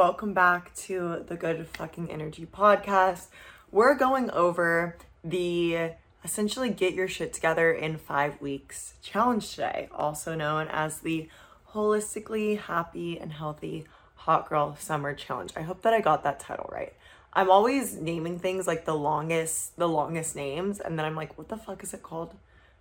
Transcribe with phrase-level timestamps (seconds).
[0.00, 3.26] welcome back to the Good Fucking Energy podcast.
[3.70, 5.90] We're going over the
[6.24, 11.28] essentially get your shit together in five weeks challenge today, also known as the
[11.74, 13.84] holistically happy and healthy
[14.14, 15.52] hot girl summer challenge.
[15.54, 16.94] I hope that I got that title right.
[17.34, 21.50] I'm always naming things like the longest, the longest names, and then I'm like, what
[21.50, 22.34] the fuck is it called?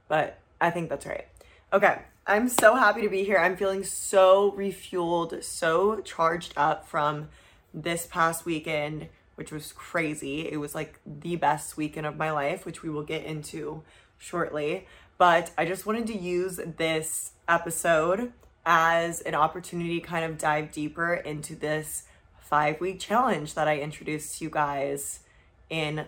[0.07, 1.27] But I think that's right.
[1.73, 1.99] Okay,
[2.29, 3.39] I'm so happy to be here.
[3.39, 7.29] I'm feeling so refueled, so charged up from
[7.73, 10.47] this past weekend, which was crazy.
[10.47, 13.81] It was like the best weekend of my life, which we will get into
[14.19, 14.85] shortly.
[15.17, 18.31] But I just wanted to use this episode
[18.63, 22.03] as an opportunity to kind of dive deeper into this
[22.39, 25.21] five week challenge that I introduced to you guys
[25.67, 26.05] in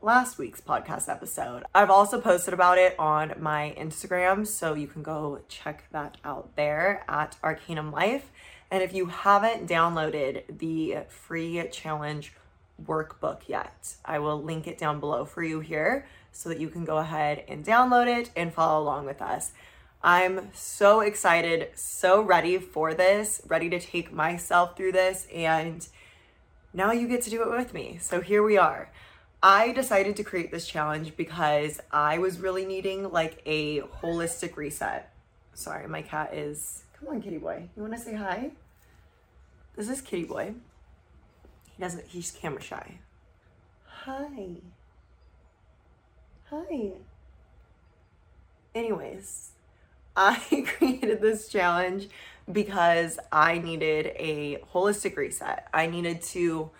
[0.00, 1.64] last week's podcast episode.
[1.74, 6.54] I've also posted about it on my Instagram, so you can go check that out
[6.54, 8.30] there at Arcanum Life.
[8.70, 12.32] And if you haven't downloaded the free challenge
[12.80, 16.84] workbook yet, I will link it down below for you here so that you can
[16.84, 19.50] go ahead and download it and follow along with us.
[20.00, 25.88] I'm so excited, so ready for this, ready to take myself through this, and
[26.72, 27.98] now you get to do it with me.
[28.00, 28.92] So here we are.
[29.42, 35.12] I decided to create this challenge because I was really needing like a holistic reset.
[35.54, 36.82] Sorry, my cat is.
[36.98, 37.68] Come on, kitty boy.
[37.76, 38.50] You want to say hi?
[39.76, 40.54] This is kitty boy.
[41.76, 42.98] He doesn't, he's camera shy.
[43.84, 44.56] Hi.
[46.50, 46.92] Hi.
[48.74, 49.50] Anyways,
[50.16, 52.08] I created this challenge
[52.50, 55.68] because I needed a holistic reset.
[55.72, 56.70] I needed to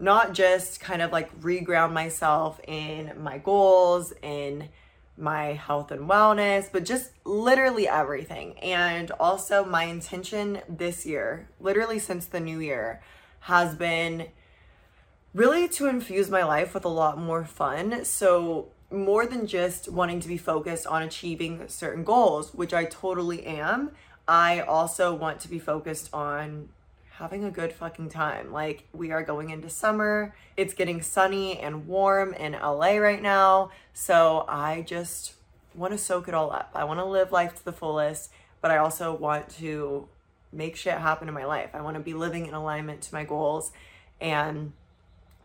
[0.00, 4.70] not just kind of like reground myself in my goals, in
[5.16, 8.58] my health and wellness, but just literally everything.
[8.60, 13.02] And also, my intention this year, literally since the new year,
[13.40, 14.28] has been
[15.34, 18.04] really to infuse my life with a lot more fun.
[18.06, 23.46] So, more than just wanting to be focused on achieving certain goals, which I totally
[23.46, 23.90] am,
[24.26, 26.70] I also want to be focused on
[27.20, 28.50] having a good fucking time.
[28.50, 30.34] Like, we are going into summer.
[30.56, 33.70] It's getting sunny and warm in LA right now.
[33.92, 35.34] So, I just
[35.74, 36.70] want to soak it all up.
[36.74, 38.30] I want to live life to the fullest,
[38.62, 40.08] but I also want to
[40.50, 41.70] make shit happen in my life.
[41.74, 43.70] I want to be living in alignment to my goals.
[44.18, 44.72] And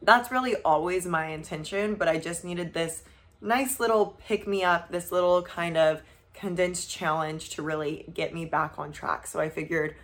[0.02, 3.04] that's really always my intention, but I just needed this
[3.42, 6.02] nice little pick me up, this little kind of
[6.34, 9.28] condensed challenge to really get me back on track.
[9.28, 9.96] So I figured,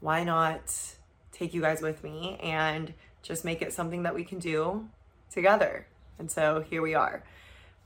[0.00, 0.94] why not
[1.40, 2.92] take you guys with me and
[3.22, 4.86] just make it something that we can do
[5.32, 5.86] together.
[6.18, 7.24] And so here we are.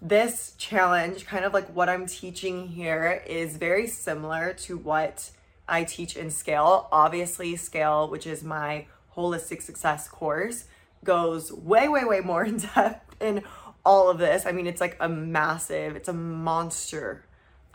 [0.02, 5.30] This challenge, kind of like what I'm teaching here, is very similar to what
[5.68, 6.88] I teach in Scale.
[6.90, 10.64] Obviously, Scale, which is my holistic success course,
[11.04, 13.44] goes way, way, way more in depth in
[13.84, 14.46] all of this.
[14.46, 17.24] I mean, it's like a massive, it's a monster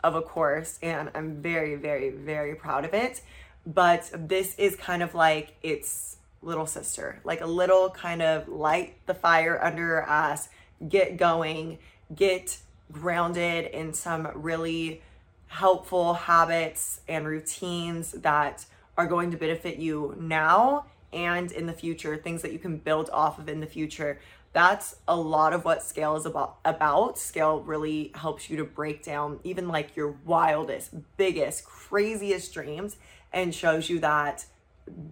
[0.04, 3.22] of a course, and I'm very, very, very proud of it
[3.66, 8.94] but this is kind of like its little sister, like a little kind of light
[9.06, 10.48] the fire under ass,
[10.88, 11.78] get going,
[12.14, 12.58] get
[12.90, 15.02] grounded in some really
[15.46, 18.64] helpful habits and routines that
[18.96, 23.10] are going to benefit you now and in the future, things that you can build
[23.10, 24.20] off of in the future.
[24.52, 27.18] That's a lot of what scale is about about.
[27.18, 32.96] Scale really helps you to break down even like your wildest, biggest, craziest dreams
[33.32, 34.46] and shows you that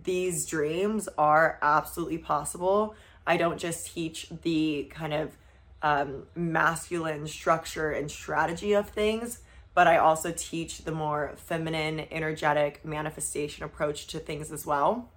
[0.04, 2.94] these dreams are absolutely possible.
[3.26, 5.36] I don't just teach the kind of
[5.82, 9.40] um, masculine structure and strategy of things,
[9.74, 15.10] but I also teach the more feminine, energetic manifestation approach to things as well.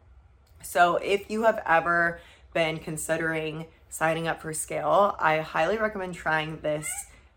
[0.61, 2.19] So if you have ever
[2.53, 6.89] been considering signing up for Scale, I highly recommend trying this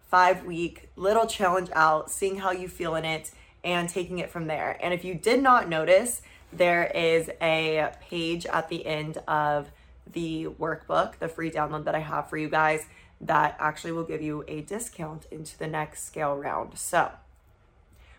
[0.09, 3.31] five week little challenge out, seeing how you feel in it
[3.65, 4.79] and taking it from there.
[4.81, 9.71] And if you did not notice, there is a page at the end of
[10.13, 12.87] the workbook, the free download that I have for you guys,
[13.21, 16.79] that actually will give you a discount into the next scale round.
[16.79, 17.11] So,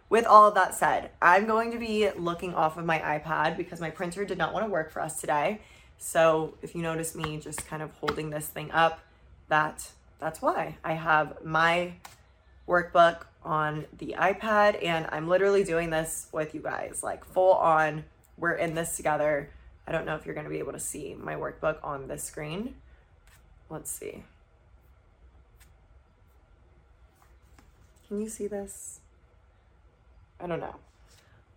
[0.10, 3.80] with all of that said, I'm going to be looking off of my iPad because
[3.80, 5.62] my printer did not want to work for us today.
[5.98, 9.00] So, if you notice me just kind of holding this thing up,
[9.48, 11.94] that that's why I have my
[12.68, 18.04] workbook on the iPad and I'm literally doing this with you guys, like full on.
[18.38, 19.50] We're in this together.
[19.88, 22.76] I don't know if you're to be able to see my workbook on the screen.
[23.70, 24.24] Let's see.
[28.08, 29.00] Can you see this?
[30.40, 30.76] I don't know.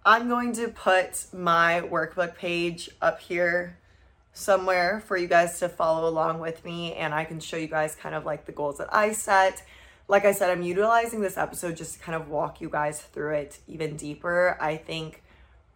[0.04, 3.76] I'm going to put my workbook page up here
[4.32, 7.96] somewhere for you guys to follow along with me and I can show you guys
[7.96, 9.62] kind of like the goals that I set.
[10.10, 13.34] Like I said, I'm utilizing this episode just to kind of walk you guys through
[13.34, 14.56] it even deeper.
[14.58, 15.22] I think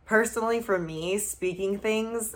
[0.06, 2.34] personally for me, speaking things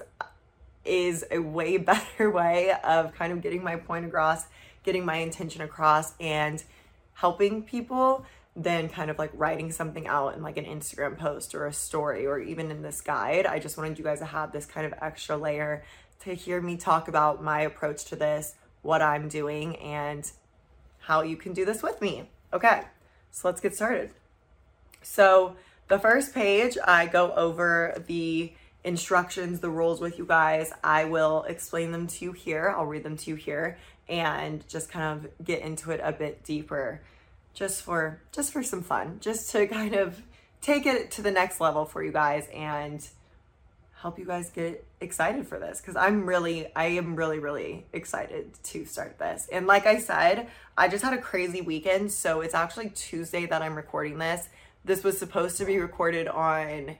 [0.85, 4.45] is a way better way of kind of getting my point across,
[4.85, 6.63] getting my intention across, and
[7.15, 11.67] helping people than kind of like writing something out in like an Instagram post or
[11.67, 13.47] a story or even in this guide.
[13.47, 15.83] I just wanted you guys to have this kind of extra layer
[16.21, 20.31] to hear me talk about my approach to this, what I'm doing, and
[21.07, 22.29] how you can do this with me.
[22.53, 22.83] Okay,
[23.31, 24.11] so let's get started.
[25.03, 25.55] So,
[25.89, 30.73] the first page, I go over the instructions, the rules with you guys.
[30.83, 32.75] I will explain them to you here.
[32.77, 36.43] I'll read them to you here and just kind of get into it a bit
[36.43, 37.01] deeper
[37.55, 40.23] just for just for some fun, just to kind of
[40.61, 43.09] take it to the next level for you guys and
[44.03, 48.53] help you guys get excited for this because I'm really, I am really, really excited
[48.65, 49.49] to start this.
[49.51, 52.13] And like I said, I just had a crazy weekend.
[52.13, 54.49] So it's actually Tuesday that I'm recording this.
[54.85, 56.97] This was supposed to be recorded on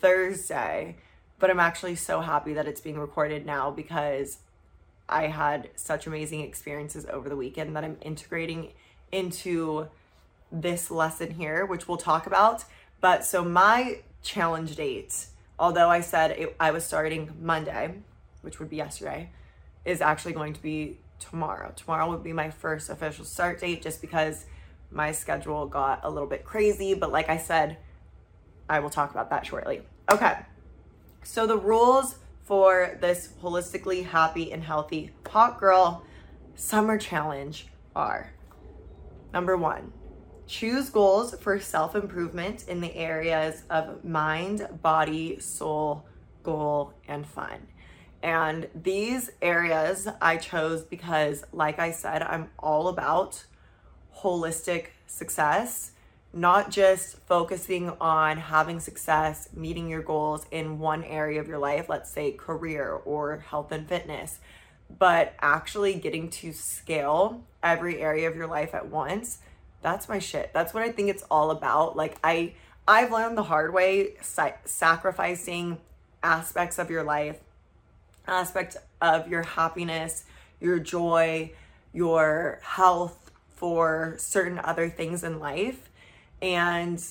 [0.00, 0.96] Thursday,
[1.38, 4.38] but I'm actually so happy that it's being recorded now because
[5.08, 8.72] I had such amazing experiences over the weekend that I'm integrating
[9.12, 9.86] into
[10.50, 12.64] this lesson here, which we'll talk about.
[13.00, 15.26] But so my challenge date,
[15.58, 17.94] although I said it, I was starting Monday,
[18.42, 19.30] which would be yesterday,
[19.84, 21.72] is actually going to be tomorrow.
[21.74, 24.46] Tomorrow would be my first official start date just because
[24.90, 26.94] my schedule got a little bit crazy.
[26.94, 27.78] But like I said,
[28.68, 29.82] I will talk about that shortly.
[30.10, 30.36] Okay.
[31.22, 36.04] So the rules for this holistically happy and healthy hot girl
[36.54, 38.32] summer challenge are
[39.36, 39.92] Number one,
[40.46, 46.06] choose goals for self improvement in the areas of mind, body, soul,
[46.42, 47.66] goal, and fun.
[48.22, 53.44] And these areas I chose because, like I said, I'm all about
[54.18, 55.92] holistic success,
[56.32, 61.88] not just focusing on having success, meeting your goals in one area of your life,
[61.88, 64.38] let's say career or health and fitness,
[64.98, 69.38] but actually getting to scale every area of your life at once
[69.86, 70.50] that's my shit.
[70.52, 71.96] That's what i think it's all about.
[71.96, 72.52] Like i
[72.88, 75.78] i've learned the hard way sa- sacrificing
[76.24, 77.38] aspects of your life
[78.26, 80.24] aspect of your happiness
[80.58, 81.52] your joy
[81.92, 85.88] your health for certain other things in life.
[86.42, 87.02] And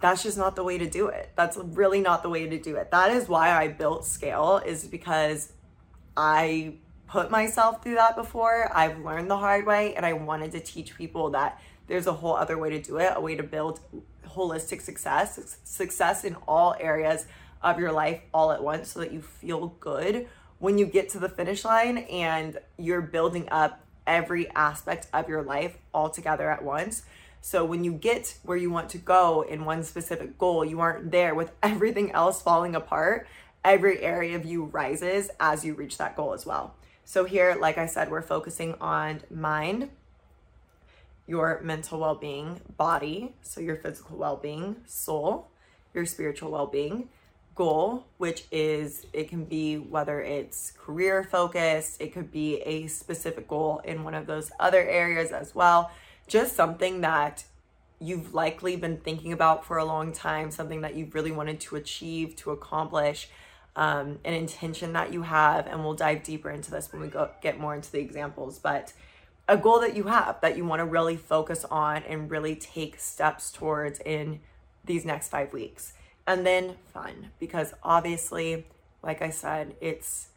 [0.00, 1.30] that's just not the way to do it.
[1.34, 2.92] That's really not the way to do it.
[2.92, 5.52] That is why i built scale is because
[6.16, 6.74] i
[7.12, 8.70] put myself through that before.
[8.74, 11.60] I've learned the hard way, and I wanted to teach people that
[11.92, 13.80] there's a whole other way to do it, a way to build
[14.26, 17.26] holistic success, success in all areas
[17.62, 20.26] of your life all at once so that you feel good
[20.58, 25.42] when you get to the finish line and you're building up every aspect of your
[25.42, 27.02] life all together at once.
[27.42, 31.10] So when you get where you want to go in one specific goal, you aren't
[31.10, 33.26] there with everything else falling apart.
[33.62, 36.74] Every area of you rises as you reach that goal as well.
[37.04, 39.90] So here, like I said, we're focusing on mind,
[41.26, 45.48] your mental well-being, body, so your physical well-being, soul,
[45.94, 47.08] your spiritual well-being,
[47.54, 53.46] goal, which is it can be whether it's career focused, it could be a specific
[53.46, 55.90] goal in one of those other areas as well.
[56.26, 57.44] Just something that
[58.00, 61.76] you've likely been thinking about for a long time, something that you've really wanted to
[61.76, 63.28] achieve, to accomplish
[63.76, 67.30] um, an intention that you have, and we'll dive deeper into this when we go
[67.40, 68.58] get more into the examples.
[68.58, 68.92] But
[69.48, 72.98] a goal that you have that you want to really focus on and really take
[72.98, 74.40] steps towards in
[74.84, 75.94] these next five weeks.
[76.26, 78.66] And then fun, because obviously,
[79.02, 80.28] like I said, it's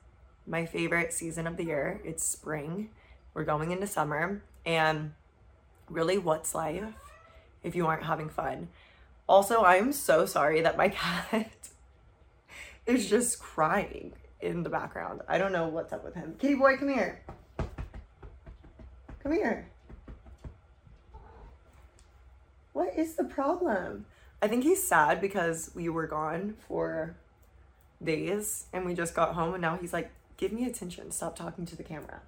[0.48, 2.02] my favorite season of the year.
[2.04, 2.90] It's spring.
[3.34, 4.42] We're going into summer.
[4.66, 5.14] And
[5.90, 6.84] really, what's life
[7.64, 8.70] if you aren't having fun?
[9.28, 10.90] Also, I'm so sorry that my
[11.30, 11.70] cat
[12.86, 15.22] is just crying in the background.
[15.28, 16.36] I don't know what's up with him.
[16.40, 17.22] Kitty boy, come here.
[19.26, 19.66] Come here.
[22.74, 24.06] What is the problem?
[24.40, 27.16] I think he's sad because we were gone for
[28.04, 31.10] days and we just got home and now he's like, give me attention.
[31.10, 32.22] Stop talking to the camera.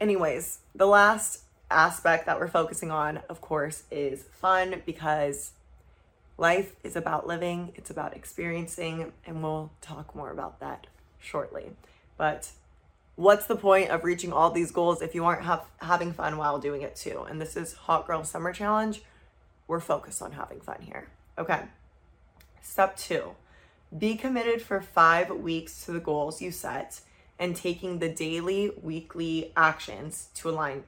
[0.00, 5.52] Anyways, the last aspect that we're focusing on, of course, is fun because
[6.38, 10.86] Life is about living, it's about experiencing, and we'll talk more about that
[11.18, 11.72] shortly.
[12.16, 12.52] But
[13.20, 16.58] what's the point of reaching all these goals if you aren't have, having fun while
[16.58, 17.26] doing it too?
[17.28, 19.02] And this is Hot Girl Summer Challenge.
[19.68, 21.08] We're focused on having fun here.
[21.36, 21.60] Okay.
[22.62, 23.34] Step two
[23.96, 27.00] be committed for five weeks to the goals you set
[27.40, 30.84] and taking the daily, weekly actions to align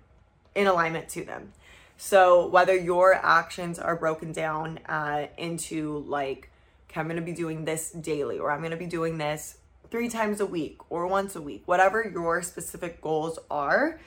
[0.54, 1.52] in alignment to them.
[1.96, 6.48] So whether your actions are broken down uh, into like,
[6.88, 9.58] okay, I'm to be doing this daily, or I'm to be doing this
[9.92, 14.00] three times a week or once a week, whatever your specific goals are,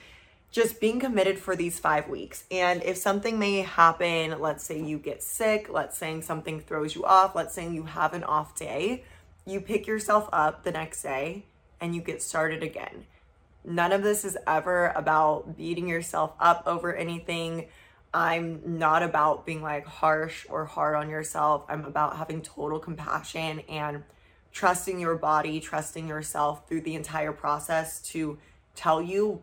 [0.51, 2.43] just being committed for these five weeks.
[2.49, 7.05] And if something may happen, let's say you get sick, let's say something throws you
[7.05, 9.03] off, let's say you have an off day,
[9.45, 11.45] you pick yourself up the next day
[11.79, 13.05] and you get started again.
[13.63, 17.67] None of this is ever about beating yourself up over anything.
[18.11, 21.63] I'm not about being like harsh or hard on yourself.
[21.69, 24.03] I'm about having total compassion and
[24.55, 28.37] trusting your body, trusting yourself through the entire process to
[28.73, 29.41] tell you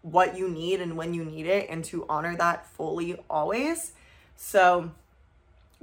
[0.00, 3.92] what you need and when you need it and to honor that fully always.
[4.36, 4.90] So,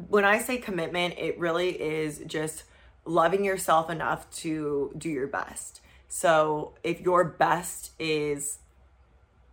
[0.09, 2.63] when I say commitment, it really is just
[3.05, 5.81] loving yourself enough to do your best.
[6.07, 8.57] So, if your best is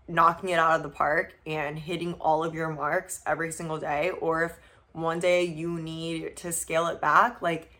[0.09, 4.09] knocking it out of the park and hitting all of your marks every single day,
[4.09, 4.53] or if
[4.93, 7.71] one day you need to scale it back, like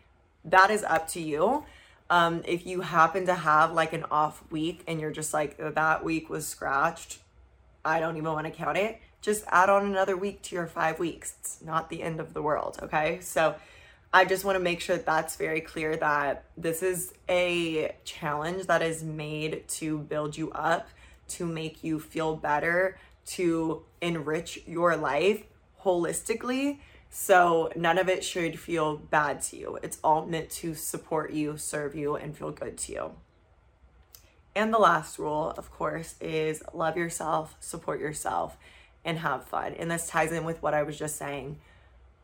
[0.51, 1.65] that is up to you.
[2.09, 6.03] Um, if you happen to have like an off week and you're just like, that
[6.03, 7.19] week was scratched,
[7.85, 8.99] I don't even want to count it.
[9.21, 11.35] Just add on another week to your five weeks.
[11.39, 12.79] It's not the end of the world.
[12.81, 13.19] Okay.
[13.21, 13.55] So
[14.11, 18.65] I just want to make sure that that's very clear that this is a challenge
[18.65, 20.89] that is made to build you up,
[21.29, 25.43] to make you feel better, to enrich your life
[25.83, 26.79] holistically
[27.09, 29.79] so none of it should feel bad to you.
[29.81, 33.11] It's all meant to support you, serve you, and feel good to you.
[34.55, 38.57] And the last rule, of course, is love yourself, support yourself,
[39.05, 39.73] and have fun.
[39.73, 41.59] And this ties in with what I was just saying.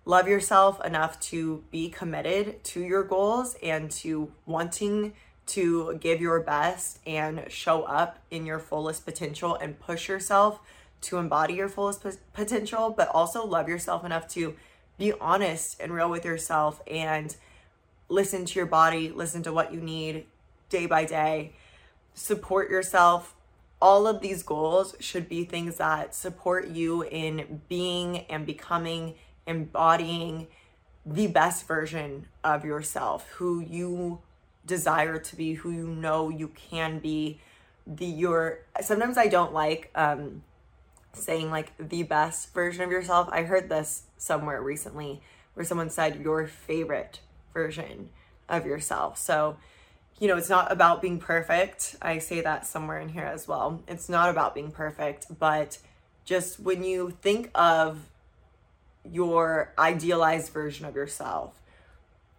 [0.05, 5.13] Love yourself enough to be committed to your goals and to wanting
[5.47, 10.59] to give your best and show up in your fullest potential and push yourself
[11.01, 14.55] to embody your fullest potential, but also love yourself enough to
[14.97, 17.35] be honest and real with yourself and
[18.09, 20.25] listen to your body, listen to what you need
[20.69, 21.53] day by day,
[22.13, 23.35] support yourself.
[23.81, 30.47] All of these goals should be things that support you in being and becoming, embodying
[31.05, 34.19] the best version of yourself, who you
[34.65, 37.39] desire to be, who you know you can be.
[37.85, 40.41] The your sometimes I don't like um
[41.15, 43.29] saying like the best version of yourself.
[43.31, 45.21] I heard this somewhere recently
[45.53, 47.19] where someone said your favorite
[47.53, 48.09] version
[48.49, 49.17] of yourself.
[49.17, 49.57] So,
[50.19, 51.95] you know, it's not about being perfect.
[52.01, 53.81] I say that somewhere in here as well.
[53.87, 55.77] It's not about being perfect, but
[56.23, 58.09] just when you think of
[59.03, 61.61] your idealized version of yourself,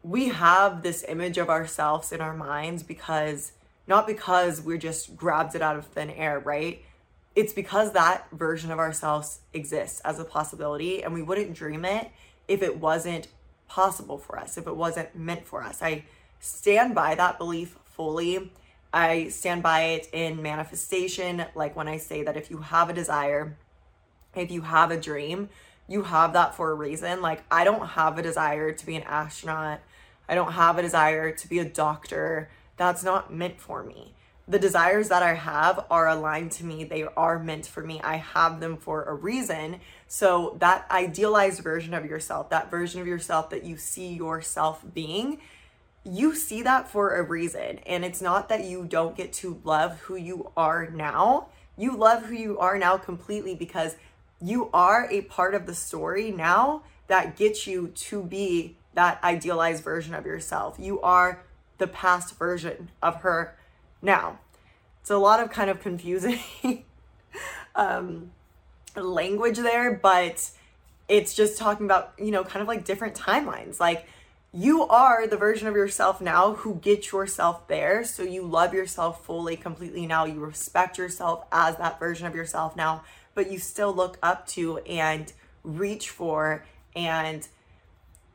[0.02, 3.52] we have this image of ourselves in our minds because
[3.86, 6.82] not because we just grabbed it out of thin air, right?
[7.36, 12.10] It's because that version of ourselves exists as a possibility and we wouldn't dream it
[12.48, 13.28] if it wasn't
[13.68, 15.82] possible for us, if it wasn't meant for us.
[15.82, 16.04] I
[16.40, 18.50] stand by that belief fully.
[18.90, 21.44] I stand by it in manifestation.
[21.54, 23.58] Like when I say that if you have a desire,
[24.34, 25.50] if you have a dream,
[25.86, 27.20] you have that for a reason.
[27.20, 29.80] Like I don't have a desire to be an astronaut.
[30.26, 32.48] I don't have a desire to be a doctor.
[32.78, 34.14] That's not meant for me
[34.48, 36.84] the desires that I have are aligned to me.
[36.84, 38.00] They are meant for me.
[38.02, 39.80] I have them for a reason.
[40.06, 45.40] So, that idealized version of yourself, that version of yourself that you see yourself being,
[46.04, 47.80] you see that for a reason.
[47.86, 51.48] And it's not that you don't get to love who you are now.
[51.76, 53.96] You love who you are now completely because
[54.40, 59.82] you are a part of the story now that gets you to be that idealized
[59.82, 60.76] version of yourself.
[60.78, 61.42] You are
[61.78, 63.56] the past version of her
[64.02, 64.38] now,
[65.00, 66.40] it's a lot of kind of confusing
[67.74, 68.30] um,
[68.96, 70.50] language there, but
[71.08, 73.78] it's just talking about, you know, kind of like different timelines.
[73.78, 74.08] Like,
[74.52, 78.04] you are the version of yourself now who gets yourself there.
[78.04, 80.24] So you love yourself fully, completely now.
[80.24, 83.02] You respect yourself as that version of yourself now,
[83.34, 85.30] but you still look up to and
[85.62, 87.46] reach for and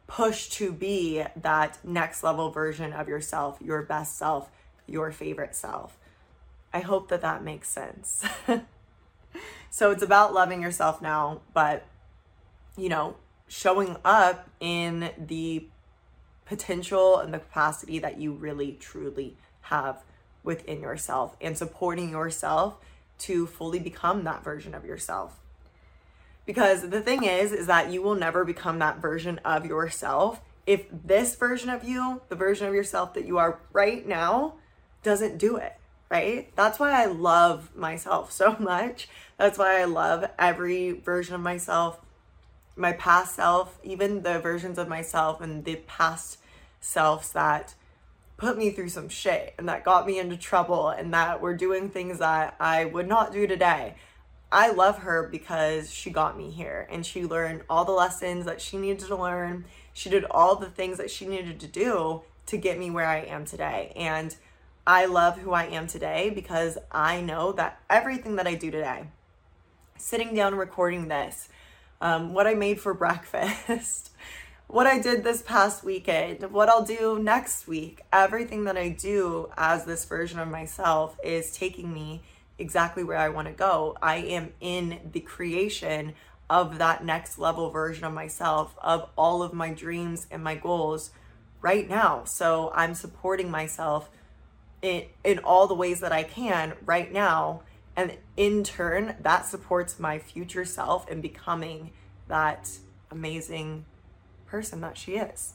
[0.05, 4.49] push to be that next level version of yourself, your best self,
[4.91, 5.97] your favorite self.
[6.73, 8.23] I hope that that makes sense.
[9.69, 11.85] so it's about loving yourself now, but
[12.77, 13.15] you know,
[13.47, 15.67] showing up in the
[16.45, 20.03] potential and the capacity that you really truly have
[20.43, 22.77] within yourself and supporting yourself
[23.17, 25.39] to fully become that version of yourself.
[26.45, 30.85] Because the thing is is that you will never become that version of yourself if
[30.91, 34.53] this version of you, the version of yourself that you are right now,
[35.03, 35.73] doesn't do it,
[36.09, 36.53] right?
[36.55, 39.07] That's why I love myself so much.
[39.37, 41.99] That's why I love every version of myself,
[42.75, 46.37] my past self, even the versions of myself and the past
[46.79, 47.75] selves that
[48.37, 51.89] put me through some shit and that got me into trouble and that were doing
[51.89, 53.95] things that I would not do today.
[54.51, 58.59] I love her because she got me here and she learned all the lessons that
[58.59, 59.65] she needed to learn.
[59.93, 63.19] She did all the things that she needed to do to get me where I
[63.19, 63.93] am today.
[63.95, 64.35] And
[64.85, 69.05] I love who I am today because I know that everything that I do today,
[69.97, 71.49] sitting down recording this,
[72.01, 74.11] um, what I made for breakfast,
[74.67, 79.51] what I did this past weekend, what I'll do next week, everything that I do
[79.55, 82.23] as this version of myself is taking me
[82.57, 83.97] exactly where I want to go.
[84.01, 86.15] I am in the creation
[86.49, 91.11] of that next level version of myself, of all of my dreams and my goals
[91.61, 92.23] right now.
[92.23, 94.09] So I'm supporting myself
[94.81, 97.63] in, all the ways that I can right now.
[97.95, 101.91] And in turn, that supports my future self in becoming
[102.27, 102.69] that
[103.09, 103.85] amazing
[104.45, 105.53] person that she is.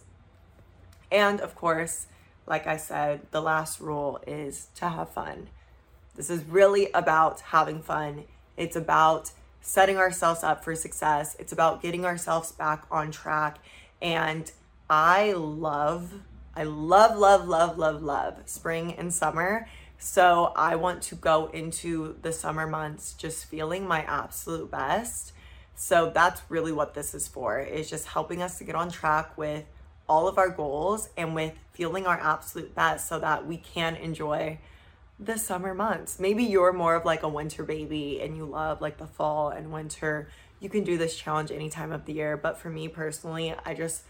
[1.11, 2.07] And of course,
[2.47, 5.49] like I said, the last rule is to have fun.
[6.15, 8.25] This is really about having fun.
[8.57, 11.37] It's about setting ourselves up for success.
[11.39, 13.59] It's about getting ourselves back on track.
[14.01, 14.51] And
[14.89, 16.15] I love,
[16.57, 19.69] I love, love, love, love, love spring and summer.
[19.99, 25.33] So I want to go into the summer months just feeling my absolute best.
[25.75, 29.37] So that's really what this is for, is just helping us to get on track
[29.37, 29.65] with
[30.09, 34.59] all of our goals and with feeling our absolute best so that we can enjoy
[35.21, 36.19] the summer months.
[36.19, 39.73] Maybe you're more of like a winter baby and you love like the fall and
[39.73, 40.29] winter.
[40.61, 42.39] You can do this challenge any time of the year.
[42.39, 44.05] But for me personally, I just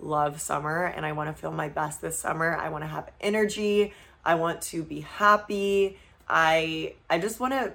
[0.00, 2.56] love summer and I want to feel my best this summer.
[2.56, 3.92] I want to have energy.
[4.24, 5.98] I want to be happy.
[6.28, 7.72] I I just want to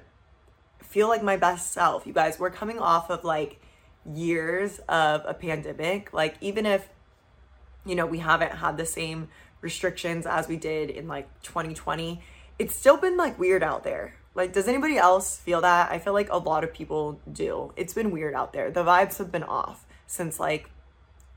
[0.81, 2.05] feel like my best self.
[2.05, 3.59] You guys, we're coming off of like
[4.05, 6.13] years of a pandemic.
[6.13, 6.89] Like even if
[7.85, 9.29] you know, we haven't had the same
[9.61, 12.21] restrictions as we did in like 2020,
[12.59, 14.15] it's still been like weird out there.
[14.35, 15.91] Like, does anybody else feel that?
[15.91, 17.71] I feel like a lot of people do.
[17.75, 18.71] It's been weird out there.
[18.71, 20.69] The vibes have been off since like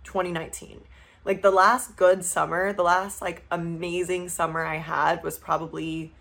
[0.07, 0.83] 2019.
[1.25, 6.13] Like, the last good summer, the last like amazing summer I had was probably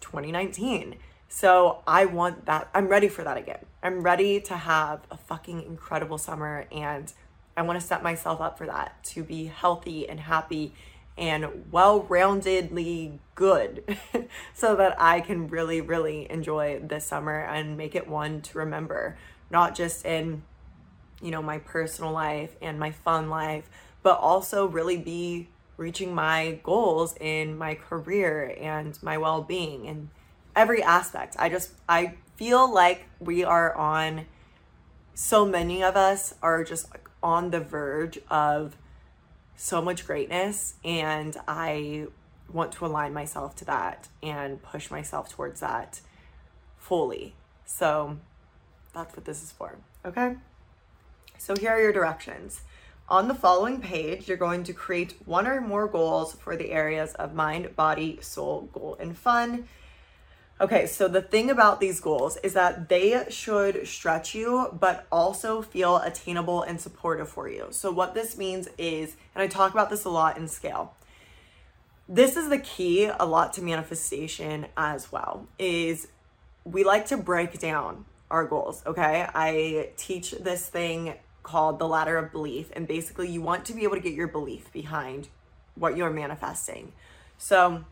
[0.00, 0.96] 2019.
[1.28, 2.68] So, I want that.
[2.74, 3.66] I'm ready for that again.
[3.82, 7.12] I'm ready to have a fucking incredible summer and
[7.56, 10.72] I want to set myself up for that to be healthy and happy
[11.18, 13.98] and well roundedly good
[14.54, 19.18] so that I can really, really enjoy this summer and make it one to remember,
[19.50, 20.42] not just in,
[21.20, 23.68] you know, my personal life and my fun life,
[24.02, 30.08] but also really be reaching my goals in my career and my well being and
[30.54, 31.36] every aspect.
[31.38, 34.26] I just, I feel like we are on,
[35.14, 36.86] so many of us are just
[37.22, 38.76] on the verge of
[39.56, 42.06] so much greatness and I
[42.52, 46.00] want to align myself to that and push myself towards that
[46.78, 47.34] fully.
[47.64, 48.18] So
[48.94, 49.76] that's what this is for.
[50.04, 50.36] Okay.
[51.38, 52.60] So here are your directions.
[53.08, 57.14] On the following page, you're going to create one or more goals for the areas
[57.14, 59.66] of mind, body, soul, goal, and fun.
[60.60, 65.62] Okay, so the thing about these goals is that they should stretch you, but also
[65.62, 67.68] feel attainable and supportive for you.
[67.70, 70.94] So, what this means is, and I talk about this a lot in scale,
[72.08, 76.08] this is the key a lot to manifestation as well, is
[76.64, 79.26] we like to break down our goals, okay?
[79.32, 81.14] I teach this thing
[81.48, 84.28] called the ladder of belief, and basically, you want to be able to get your
[84.28, 85.28] belief behind
[85.74, 86.92] what you're manifesting.
[87.38, 87.84] So,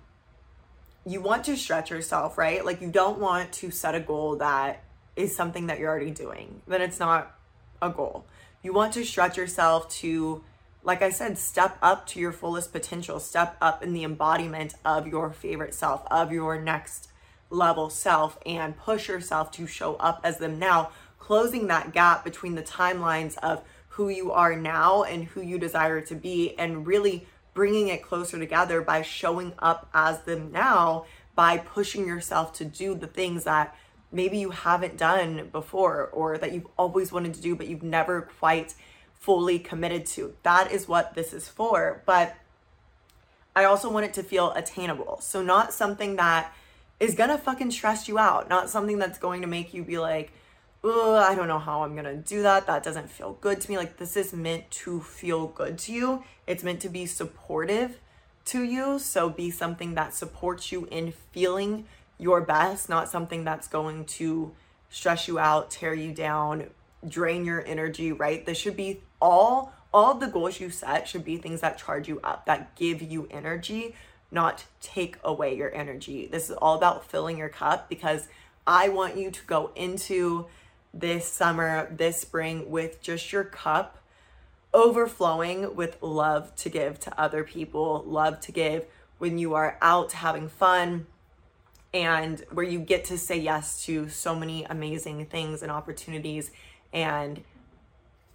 [1.07, 2.65] you want to stretch yourself, right?
[2.65, 4.83] Like you don't want to set a goal that
[5.15, 6.63] is something that you're already doing.
[6.67, 7.35] Then it's not
[7.81, 8.27] a goal.
[8.63, 10.43] You want to stretch yourself to
[10.87, 15.09] like I said, step up to your fullest potential, step up in the embodiment of
[15.09, 17.09] your favorite self, of your next
[17.51, 20.91] level self, and push yourself to show up as them now,
[21.27, 26.01] closing that gap between the timelines of who you are now and who you desire
[26.01, 31.59] to be, and really bringing it closer together by showing up as them now, by
[31.59, 33.75] pushing yourself to do the things that
[34.13, 38.23] maybe you haven't done before or that you've always wanted to do, but you've never
[38.39, 38.75] quite
[39.15, 40.33] fully committed to.
[40.45, 42.03] That is what this is for.
[42.07, 42.37] But
[43.57, 45.19] I also want it to feel attainable.
[45.21, 46.55] So, not something that
[47.01, 50.33] is gonna fucking stress you out, not something that's going to make you be like,
[50.85, 52.67] I don't know how I'm gonna do that.
[52.67, 53.77] That doesn't feel good to me.
[53.77, 56.25] Like, this is meant to feel good to you.
[56.47, 57.99] It's meant to be supportive
[58.47, 58.99] to you.
[58.99, 61.87] So be something that supports you in feeling
[62.19, 64.53] your best, not something that's going to
[64.89, 66.71] stress you out, tear you down,
[67.07, 68.45] drain your energy, right?
[68.47, 72.21] This should be all all the goals you set should be things that charge you
[72.23, 73.95] up, that give you energy,
[74.31, 76.27] not take away your energy.
[76.27, 78.29] This is all about filling your cup because
[78.67, 80.47] I want you to go into
[80.99, 83.99] this summer, this spring with just your cup
[84.73, 88.87] overflowing with love to give to other people, love to give
[89.19, 91.07] when you are out having fun
[91.95, 96.51] and where you get to say yes to so many amazing things and opportunities
[96.93, 97.43] and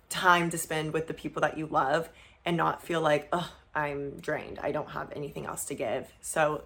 [0.10, 2.10] time to spend with the people that you love
[2.44, 4.60] and not feel like, oh, I'm drained.
[4.62, 6.12] I don't have anything else to give.
[6.22, 6.64] So,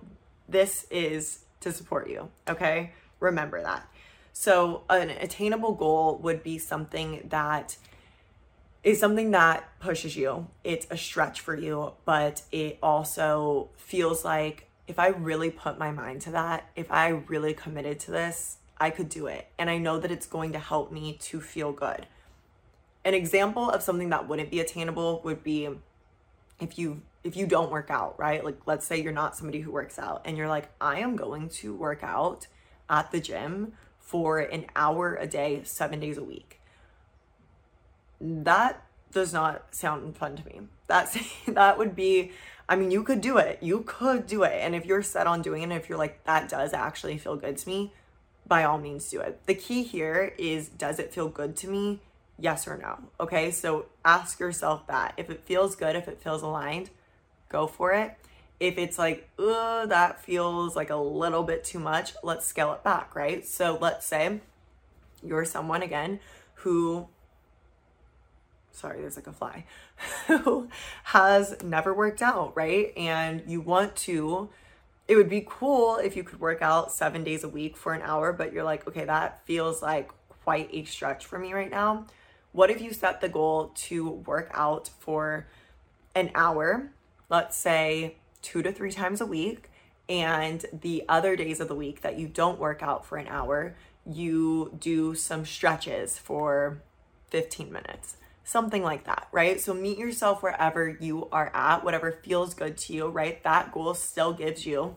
[0.47, 2.93] this is to support you, okay?
[3.19, 3.87] Remember that.
[4.37, 7.77] So, an attainable goal would be something that
[8.83, 10.49] is something that pushes you.
[10.61, 15.89] It's a stretch for you, but it also feels like if I really put my
[15.89, 19.47] mind to that, if I really committed to this, I could do it.
[19.57, 22.05] And I know that it's going to help me to feel good.
[23.05, 25.69] An example of something that wouldn't be attainable would be
[26.59, 28.43] if you if you don't work out, right?
[28.43, 31.47] Like let's say you're not somebody who works out and you're like, I am going
[31.61, 32.47] to work out
[32.89, 33.73] at the gym
[34.05, 36.55] for an hour a day, 7 days a week
[38.19, 40.61] that does not sound fun to me.
[40.87, 42.31] That's that would be
[42.67, 43.59] I mean, you could do it.
[43.61, 44.53] You could do it.
[44.59, 47.57] And if you're set on doing it, if you're like that does actually feel good
[47.57, 47.93] to me,
[48.47, 49.45] by all means do it.
[49.45, 51.99] The key here is does it feel good to me?
[52.37, 52.97] Yes or no.
[53.19, 53.51] Okay?
[53.51, 55.13] So ask yourself that.
[55.17, 56.89] If it feels good, if it feels aligned,
[57.49, 58.17] go for it.
[58.59, 62.83] If it's like, oh, that feels like a little bit too much," let's scale it
[62.83, 63.45] back, right?
[63.45, 64.41] So let's say
[65.23, 66.19] you're someone again
[66.55, 67.07] who
[68.75, 69.65] sorry, there's like a fly,
[70.27, 70.69] who
[71.05, 72.93] has never worked out, right?
[72.97, 74.49] And you want to,
[75.07, 78.01] it would be cool if you could work out seven days a week for an
[78.01, 80.11] hour, but you're like, okay, that feels like
[80.43, 82.05] quite a stretch for me right now.
[82.51, 85.47] What if you set the goal to work out for
[86.13, 86.91] an hour,
[87.29, 89.69] let's say two to three times a week,
[90.07, 93.75] and the other days of the week that you don't work out for an hour,
[94.05, 96.81] you do some stretches for
[97.31, 99.59] 15 minutes something like that, right?
[99.59, 103.43] So meet yourself wherever you are at, whatever feels good to you, right?
[103.43, 104.95] That goal still gives you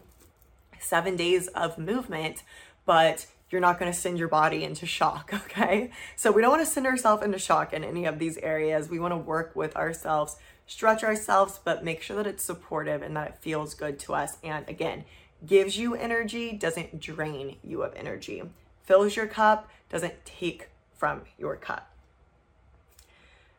[0.79, 2.43] seven days of movement,
[2.85, 5.91] but you're not going to send your body into shock, okay?
[6.15, 8.91] So we don't want to send ourselves into shock in any of these areas.
[8.91, 10.37] We want to work with ourselves,
[10.69, 14.37] stretch ourselves, but make sure that it's supportive and that it feels good to us.
[14.45, 15.05] And again,
[15.45, 18.43] gives you energy, doesn't drain you of energy.
[18.85, 21.91] Fills your cup, doesn't take from your cup.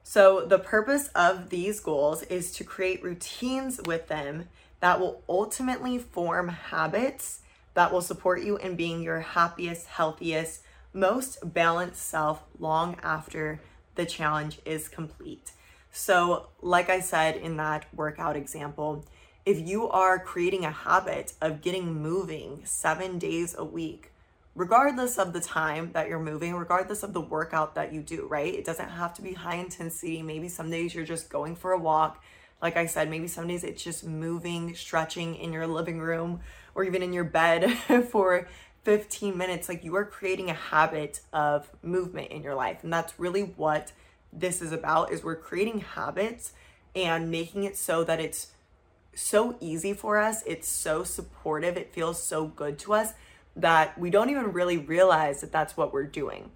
[0.04, 4.48] So, the purpose of these goals is to create routines with them
[4.80, 7.42] that will ultimately form habits
[7.74, 10.62] that will support you in being your happiest, healthiest,
[10.94, 13.62] most balanced self long after
[13.96, 15.52] the challenge is complete.
[15.92, 19.06] So, like I said in that workout example,
[19.46, 24.12] if you are creating a habit of getting moving seven days a week,
[24.56, 28.54] regardless of the time that you're moving, regardless of the workout that you do, right?
[28.54, 30.22] It doesn't have to be high intensity.
[30.22, 32.24] Maybe some days you're just going for a walk.
[32.62, 36.42] Like I said, maybe some days it's just moving, stretching in your living room
[36.76, 37.72] or even in your bed
[38.10, 38.48] for
[38.84, 39.70] 15 minutes.
[39.70, 42.84] Like you are creating a habit of movement in your life.
[42.84, 43.94] And that's really what
[44.32, 46.54] this is about is we're creating habits
[46.96, 48.48] and making it so that it's
[49.14, 50.44] so easy for us.
[50.46, 51.78] It's so supportive.
[51.78, 53.14] It feels so good to us
[53.56, 56.52] that we don't even really realize that that's what we're doing.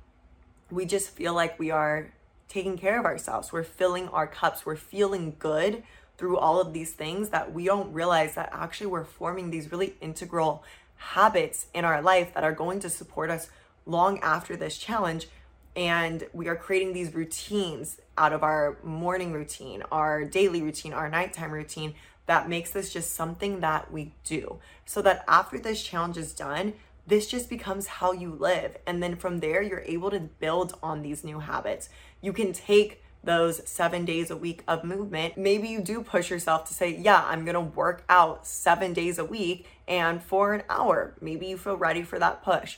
[0.72, 2.14] We just feel like we are
[2.48, 3.52] taking care of ourselves.
[3.52, 4.66] We're filling our cups.
[4.66, 5.84] We're feeling good
[6.18, 9.96] through all of these things that we don't realize that actually we're forming these really
[10.00, 10.64] integral
[10.96, 13.50] habits in our life that are going to support us
[13.86, 15.28] long after this challenge.
[15.76, 21.10] And we are creating these routines out of our morning routine, our daily routine, our
[21.10, 24.60] nighttime routine that makes this just something that we do.
[24.86, 26.74] So that after this challenge is done,
[27.06, 28.78] this just becomes how you live.
[28.88, 31.90] And then from there, you're able to build on these new habits.
[32.22, 35.38] You can take those seven days a week of movement.
[35.38, 39.26] Maybe you do push yourself to say, Yeah, I'm gonna work out seven days a
[39.26, 41.16] week and for an hour.
[41.22, 42.78] Maybe you feel ready for that push.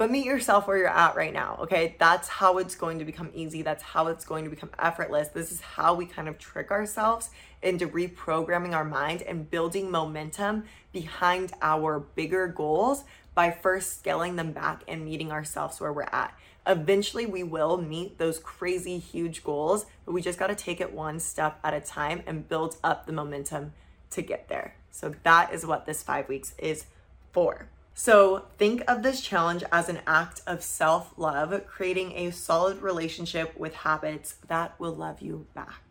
[0.00, 1.94] But meet yourself where you're at right now, okay?
[1.98, 3.60] That's how it's going to become easy.
[3.60, 5.28] That's how it's going to become effortless.
[5.28, 7.28] This is how we kind of trick ourselves
[7.60, 14.52] into reprogramming our mind and building momentum behind our bigger goals by first scaling them
[14.52, 16.34] back and meeting ourselves where we're at.
[16.66, 20.94] Eventually, we will meet those crazy huge goals, but we just got to take it
[20.94, 23.74] one step at a time and build up the momentum
[24.12, 24.76] to get there.
[24.90, 26.86] So that is what this five weeks is
[27.32, 27.68] for.
[28.02, 33.54] So think of this challenge as an act of self love, creating a solid relationship
[33.58, 35.82] with habits that will love you back.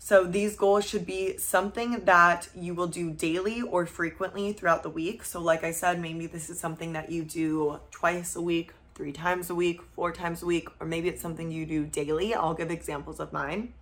[0.00, 4.90] So these goals should be something that you will do daily or frequently throughout the
[4.90, 5.24] week.
[5.24, 9.12] So, like I said, maybe this is something that you do twice a week, three
[9.12, 12.34] times a week, four times a week, or maybe it's something you do daily.
[12.34, 13.74] I'll give examples of mine.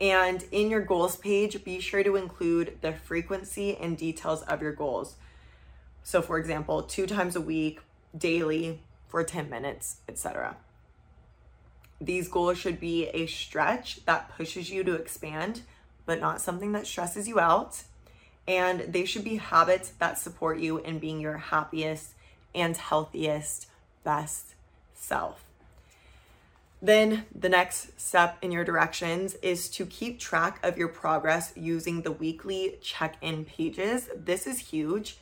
[0.00, 4.74] And in your goals page, be sure to include the frequency and details of your
[4.74, 5.16] goals.
[6.02, 7.80] So, for example, two times a week,
[8.16, 10.56] daily, for 10 minutes, etc.
[12.00, 15.60] These goals should be a stretch that pushes you to expand,
[16.06, 17.82] but not something that stresses you out.
[18.48, 22.14] And they should be habits that support you in being your happiest
[22.54, 23.68] and healthiest,
[24.02, 24.54] best
[24.94, 25.44] self.
[26.80, 32.02] Then the next step in your directions is to keep track of your progress using
[32.02, 34.08] the weekly check in pages.
[34.16, 35.18] This is huge.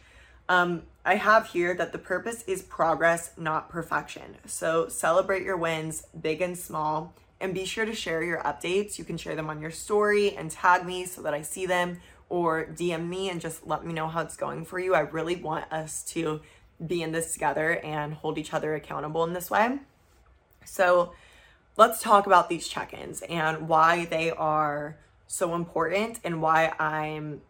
[0.50, 4.36] Um, I have here that the purpose is progress, not perfection.
[4.46, 8.98] So celebrate your wins, big and small, and be sure to share your updates.
[8.98, 12.00] You can share them on your story and tag me so that I see them,
[12.28, 14.92] or DM me and just let me know how it's going for you.
[14.92, 16.40] I really want us to
[16.84, 19.78] be in this together and hold each other accountable in this way.
[20.64, 21.12] So
[21.76, 27.40] let's talk about these check ins and why they are so important and why I'm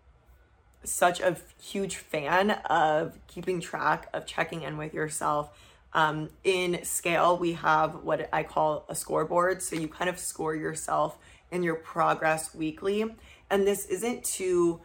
[0.85, 5.51] such a huge fan of keeping track of checking in with yourself.
[5.93, 9.63] Um, in scale, we have what I call a scoreboard.
[9.63, 11.19] So you kind of score yourself
[11.51, 13.05] and your progress weekly.
[13.51, 14.81] And this isn't to,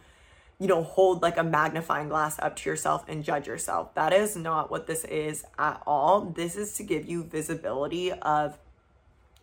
[0.60, 3.93] you know, hold like a magnifying glass up to yourself and judge yourself.
[3.93, 6.21] That is not what this is at all.
[6.21, 8.58] This is to give you visibility of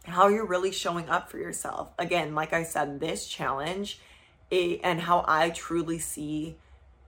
[0.04, 1.90] how you're really showing up for yourself.
[1.98, 4.00] Again, like I said, this challenge
[4.52, 6.56] and how I truly see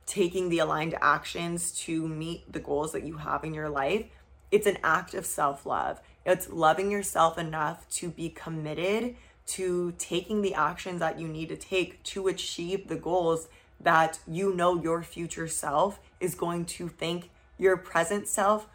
[0.06, 4.06] taking the aligned actions to meet the goals that you have in your life.
[4.50, 6.00] It's an act of self love.
[6.24, 11.56] It's loving yourself enough to be committed to taking the actions that you need to
[11.56, 17.28] take to achieve the goals that you know your future self is going to thank
[17.58, 18.66] your present self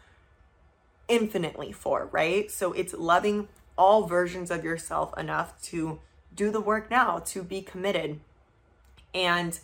[1.08, 2.50] infinitely for, right?
[2.50, 5.98] So it's loving all versions of yourself enough to
[6.34, 8.20] do the work now, to be committed.
[9.14, 9.58] And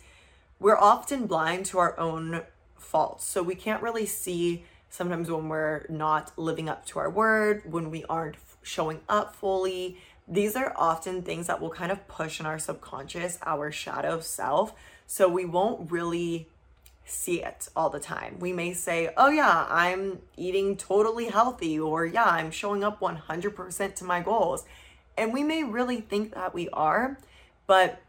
[0.59, 2.41] we're often blind to our own
[2.77, 3.25] faults.
[3.25, 7.91] So we can't really see sometimes when we're not living up to our word, when
[7.91, 9.97] we aren't showing up fully.
[10.27, 14.73] These are often things that will kind of push in our subconscious, our shadow self.
[15.05, 16.47] So we won't really
[17.05, 18.37] see it all the time.
[18.39, 23.95] We may say, oh, yeah, I'm eating totally healthy, or yeah, I'm showing up 100%
[23.95, 24.65] to my goals.
[25.17, 27.17] And we may really think that we are,
[27.65, 28.01] but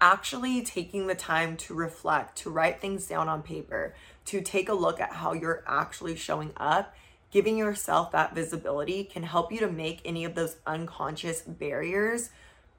[0.00, 3.94] actually taking the time to reflect, to write things down on paper,
[4.26, 6.94] to take a look at how you're actually showing up,
[7.30, 12.30] giving yourself that visibility can help you to make any of those unconscious barriers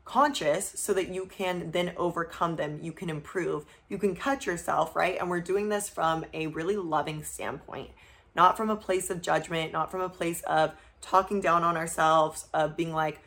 [0.06, 2.80] conscious so that you can then overcome them.
[2.82, 5.18] You can improve, you can cut yourself, right?
[5.20, 7.90] And we're doing this from a really loving standpoint,
[8.36, 12.46] not from a place of judgment, not from a place of talking down on ourselves,
[12.54, 13.20] of being like,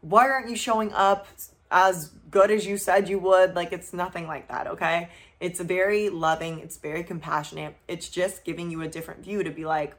[0.00, 1.28] why aren't you showing up
[1.74, 3.54] as good as you said you would.
[3.54, 5.10] Like it's nothing like that, okay?
[5.40, 7.76] It's very loving, it's very compassionate.
[7.88, 9.96] It's just giving you a different view to be like,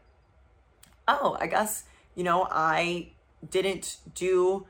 [1.08, 1.84] oh, I guess,
[2.16, 3.10] you know, I
[3.48, 4.66] didn't do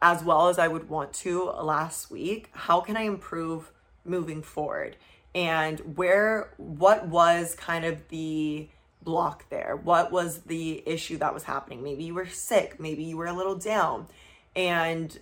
[0.00, 2.50] as well as I would want to last week.
[2.52, 3.72] How can I improve
[4.04, 4.96] moving forward?
[5.34, 8.68] And where, what was kind of the
[9.02, 9.80] block there?
[9.82, 11.82] What was the issue that was happening?
[11.82, 14.06] Maybe you were sick, maybe you were a little down.
[14.54, 15.18] And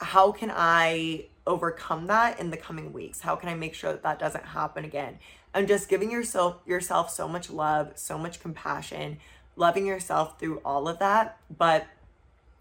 [0.00, 3.20] how can I overcome that in the coming weeks?
[3.20, 5.18] How can I make sure that that doesn't happen again?
[5.54, 9.18] And just giving yourself yourself so much love, so much compassion,
[9.56, 11.86] loving yourself through all of that, but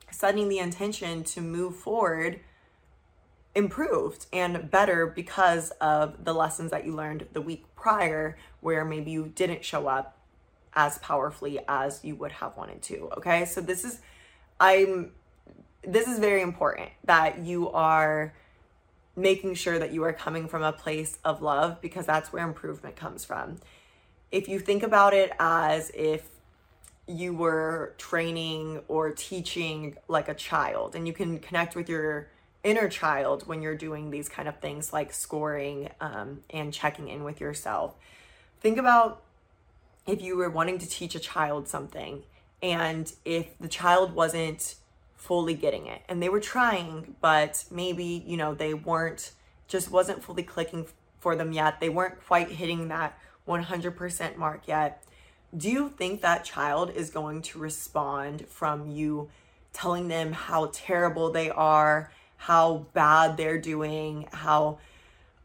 [0.10, 2.40] setting the intention to move forward
[3.54, 9.10] improved and better because of the lessons that you learned the week prior where maybe
[9.10, 10.18] you didn't show up
[10.76, 13.10] as powerfully as you would have wanted to.
[13.18, 13.46] Okay?
[13.46, 14.00] So this is
[14.60, 15.12] I'm
[15.88, 18.34] this is very important that you are
[19.16, 22.96] making sure that you are coming from a place of love because that's where improvement
[22.98, 23.58] comes from.
[24.30, 26.28] If you think about it as if
[27.08, 32.28] you were training or teaching like a child and you can connect with your
[32.66, 37.24] inner child when you're doing these kind of things like scoring um, and checking in
[37.24, 37.96] with yourself.
[38.60, 39.24] Think about
[40.06, 42.24] if you were wanting to teach a child something
[42.62, 44.76] and if the child wasn't
[45.18, 46.02] fully getting it.
[46.08, 49.32] And they were trying, but maybe, you know, they weren't
[49.68, 50.86] just wasn't fully clicking
[51.20, 51.82] for them yet.
[51.82, 55.04] They weren't quite hitting that 100% mark yet.
[55.56, 59.30] Do you think that child is going to respond from you
[59.74, 64.78] telling them how terrible they are, how bad they're doing, how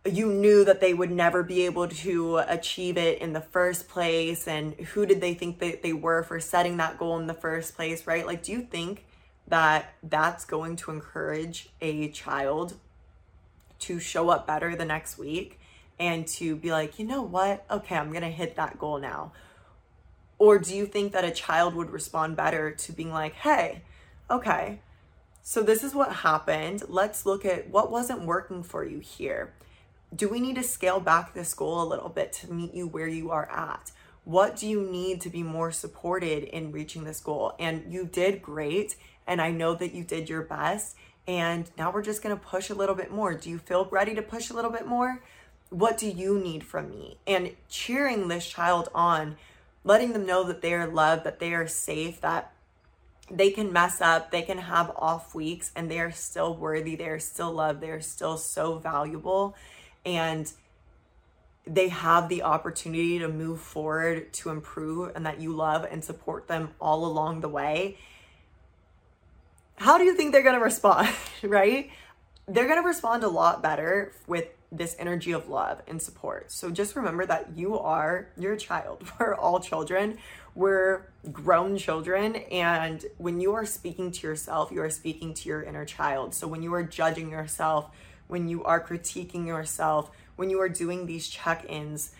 [0.04, 4.48] you knew that they would never be able to achieve it in the first place
[4.48, 7.76] and who did they think that they were for setting that goal in the first
[7.76, 9.04] place right like do you think
[9.52, 12.74] that that's going to encourage a child
[13.78, 15.60] to show up better the next week
[15.98, 19.30] and to be like you know what okay i'm gonna hit that goal now
[20.38, 23.82] or do you think that a child would respond better to being like hey
[24.30, 24.80] okay
[25.42, 29.52] so this is what happened let's look at what wasn't working for you here
[30.14, 33.08] do we need to scale back this goal a little bit to meet you where
[33.08, 33.92] you are at?
[34.24, 37.54] What do you need to be more supported in reaching this goal?
[37.58, 38.96] And you did great.
[39.26, 40.96] And I know that you did your best.
[41.26, 43.34] And now we're just going to push a little bit more.
[43.34, 45.22] Do you feel ready to push a little bit more?
[45.70, 47.18] What do you need from me?
[47.26, 49.36] And cheering this child on,
[49.84, 52.52] letting them know that they are loved, that they are safe, that
[53.30, 57.08] they can mess up, they can have off weeks, and they are still worthy, they
[57.08, 59.54] are still loved, they are still so valuable
[60.04, 60.52] and
[61.66, 66.48] they have the opportunity to move forward to improve and that you love and support
[66.48, 67.96] them all along the way
[69.76, 71.08] how do you think they're going to respond
[71.42, 71.90] right?
[72.46, 76.50] They're going to respond a lot better with this energy of love and support.
[76.50, 80.18] So just remember that you are your child we're all children.
[80.54, 85.62] We're grown children and when you are speaking to yourself you are speaking to your
[85.62, 86.34] inner child.
[86.34, 87.90] So when you are judging yourself
[88.32, 92.12] when you are critiquing yourself, when you are doing these check ins,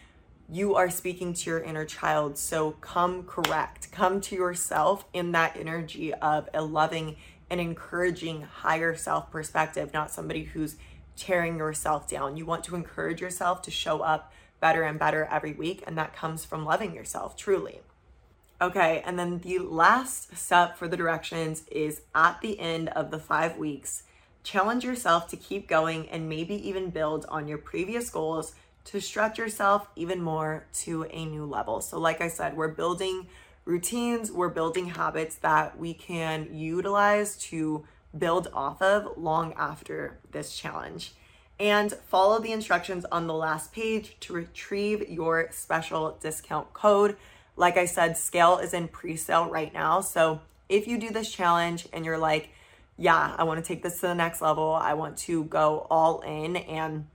[0.46, 2.36] you are speaking to your inner child.
[2.36, 7.16] So come correct, come to yourself in that energy of a loving
[7.52, 10.74] and encouraging higher self perspective, not somebody who's
[11.16, 12.36] tearing yourself down.
[12.36, 16.16] You want to encourage yourself to show up better and better every week, and that
[16.16, 17.80] comes from loving yourself truly.
[18.60, 23.18] Okay, and then the last step for the directions is at the end of the
[23.18, 24.02] five weeks
[24.44, 28.54] Challenge yourself to keep going and maybe even build on your previous goals
[28.86, 31.80] to stretch yourself even more to a new level.
[31.80, 33.28] So, like I said, we're building
[33.64, 37.84] routines, we're building habits that we can utilize to
[38.16, 41.12] build off of long after this challenge.
[41.60, 47.16] And follow the instructions on the last page to retrieve your special discount code.
[47.56, 50.00] Like I said, Scale is in pre sale right now.
[50.00, 52.48] So, if you do this challenge and you're like,
[52.96, 54.72] yeah, I want to take this to the next level.
[54.72, 57.06] I want to go all in and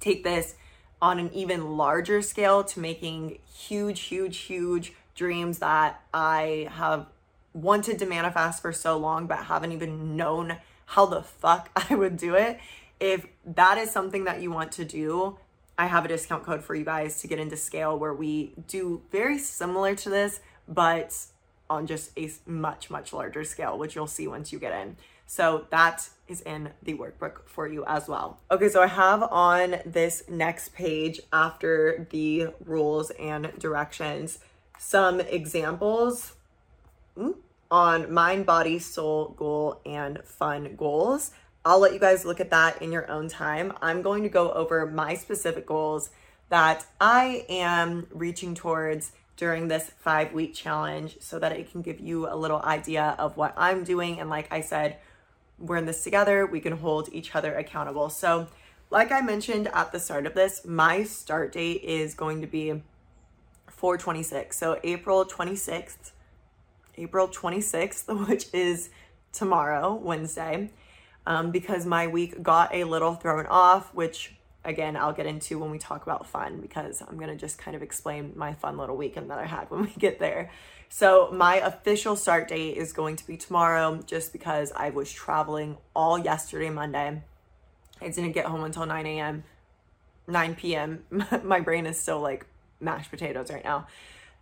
[0.00, 0.56] take this
[1.00, 7.04] on an even larger scale to making huge, huge, huge dreams that I have
[7.52, 10.56] wanted to manifest for so long, but haven't even known
[10.86, 12.58] how the fuck I would do it.
[12.98, 15.38] If that is something that you want to do,
[15.76, 19.02] I have a discount code for you guys to get into scale where we do
[19.12, 21.14] very similar to this, but
[21.68, 24.96] on just a much, much larger scale, which you'll see once you get in.
[25.26, 28.40] So that is in the workbook for you as well.
[28.50, 34.38] Okay, so I have on this next page after the rules and directions
[34.82, 36.36] some examples
[37.14, 37.32] hmm,
[37.70, 41.32] on mind, body, soul, goal, and fun goals.
[41.66, 43.74] I'll let you guys look at that in your own time.
[43.82, 46.08] I'm going to go over my specific goals
[46.48, 52.00] that I am reaching towards during this five week challenge so that it can give
[52.00, 54.18] you a little idea of what I'm doing.
[54.18, 54.96] And like I said,
[55.58, 58.08] we're in this together, we can hold each other accountable.
[58.08, 58.48] So,
[58.88, 62.82] like I mentioned at the start of this, my start date is going to be
[63.80, 64.58] 426.
[64.58, 66.12] So, April 26th,
[66.98, 68.90] April 26th, which is
[69.32, 70.70] tomorrow, Wednesday,
[71.26, 74.34] um, because my week got a little thrown off, which
[74.66, 77.74] again, I'll get into when we talk about fun because I'm going to just kind
[77.74, 80.50] of explain my fun little weekend that I had when we get there.
[80.90, 85.78] So, my official start date is going to be tomorrow just because I was traveling
[85.96, 87.22] all yesterday, Monday.
[88.02, 89.44] I didn't get home until 9 a.m.,
[90.26, 91.04] 9 p.m.
[91.44, 92.44] my brain is still like
[92.80, 93.86] mashed potatoes right now.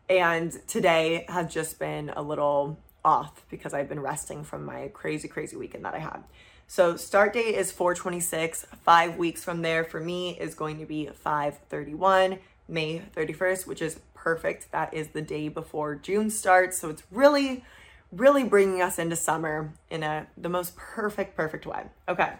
[0.09, 5.29] And today has just been a little off because I've been resting from my crazy,
[5.29, 6.25] crazy weekend that I had.
[6.67, 8.67] So start date is 426.
[8.85, 14.01] Five weeks from there for me is going to be 531, May 31st, which is
[14.15, 14.71] perfect.
[14.73, 16.79] That is the day before June starts.
[16.79, 17.65] So it's really,
[18.13, 21.85] really bringing us into summer in a the most perfect, perfect way.
[22.07, 22.35] Okay.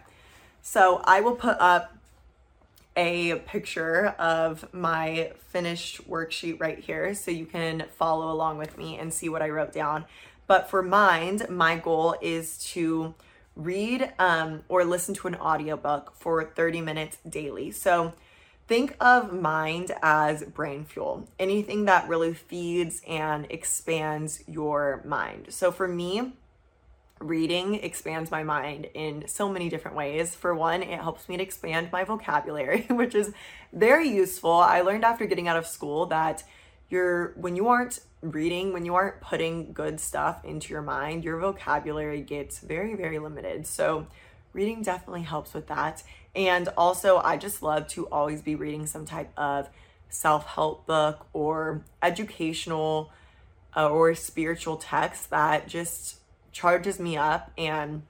[0.61, 1.97] So I will put up
[2.95, 8.97] a picture of my finished worksheet right here so you can follow along with me
[8.97, 10.05] and see what I wrote down.
[10.47, 13.13] But for mind, my goal is to
[13.55, 17.71] read um, or listen to an audiobook for 30 minutes daily.
[17.71, 18.13] So
[18.67, 25.47] think of mind as brain fuel, anything that really feeds and expands your mind.
[25.49, 26.33] So for me,
[27.19, 30.35] reading expands my mind in so many different ways.
[30.35, 33.33] For one, it helps me to expand my vocabulary, which is
[33.73, 34.51] very useful.
[34.51, 36.43] I learned after getting out of school that
[36.89, 41.37] you're when you aren't reading, when you aren't putting good stuff into your mind, your
[41.39, 43.67] vocabulary gets very very limited.
[43.67, 44.07] So,
[44.53, 46.03] reading definitely helps with that.
[46.35, 49.69] And also, I just love to always be reading some type of
[50.09, 53.11] self-help book or educational
[53.75, 56.18] uh, or spiritual text that just
[56.51, 58.03] charges me up and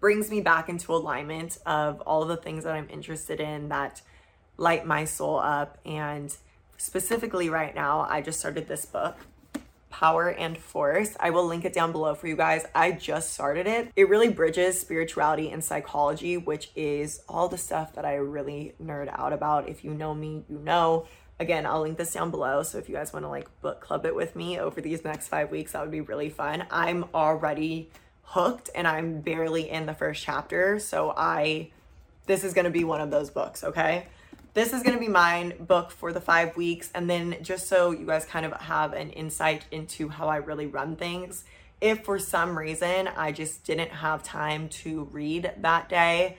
[0.00, 4.02] brings me back into alignment of all the things that I'm interested in that
[4.56, 5.78] light my soul up.
[5.84, 6.34] And
[6.76, 9.16] specifically, right now, I just started this book.
[9.88, 11.16] Power and Force.
[11.18, 12.66] I will link it down below for you guys.
[12.74, 13.90] I just started it.
[13.96, 19.08] It really bridges spirituality and psychology, which is all the stuff that I really nerd
[19.10, 19.70] out about.
[19.70, 21.06] If you know me, you know.
[21.38, 22.62] Again, I'll link this down below.
[22.62, 25.28] So if you guys want to like book club it with me over these next
[25.28, 26.64] five weeks, that would be really fun.
[26.70, 27.90] I'm already
[28.22, 30.78] hooked and I'm barely in the first chapter.
[30.78, 31.70] So I,
[32.26, 34.06] this is going to be one of those books, okay?
[34.54, 36.90] This is going to be mine book for the five weeks.
[36.94, 40.66] And then just so you guys kind of have an insight into how I really
[40.66, 41.44] run things,
[41.82, 46.38] if for some reason I just didn't have time to read that day,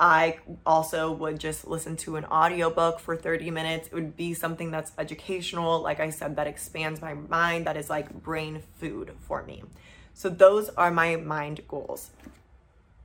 [0.00, 3.88] I also would just listen to an audiobook for 30 minutes.
[3.88, 7.90] It would be something that's educational, like I said, that expands my mind, that is
[7.90, 9.64] like brain food for me.
[10.14, 12.10] So those are my mind goals.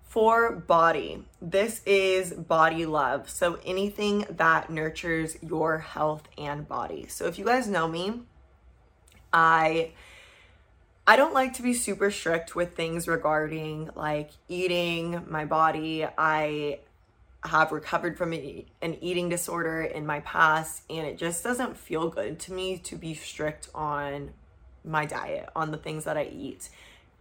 [0.03, 3.29] For body, this is body love.
[3.29, 7.07] So anything that nurtures your health and body.
[7.07, 8.21] So if you guys know me,
[9.31, 9.93] I
[11.05, 16.05] I don't like to be super strict with things regarding like eating, my body.
[16.17, 16.79] I
[17.45, 22.39] have recovered from an eating disorder in my past, and it just doesn't feel good
[22.39, 24.31] to me to be strict on
[24.85, 26.69] my diet, on the things that I eat.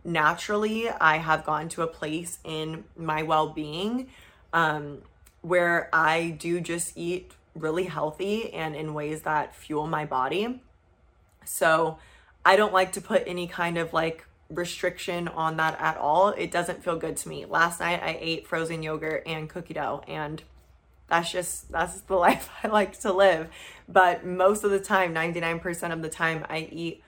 [0.05, 4.09] Naturally, I have gone to a place in my well being
[4.53, 4.99] um,
[5.43, 10.62] where I do just eat really healthy and in ways that fuel my body.
[11.45, 11.99] So,
[12.45, 16.29] I don't like to put any kind of like restriction on that at all.
[16.29, 17.45] It doesn't feel good to me.
[17.45, 20.43] Last night I ate frozen yogurt and cookie dough and
[21.09, 23.49] that's just that's the life I like to live.
[23.89, 27.03] But most of the time, 99% of the time I eat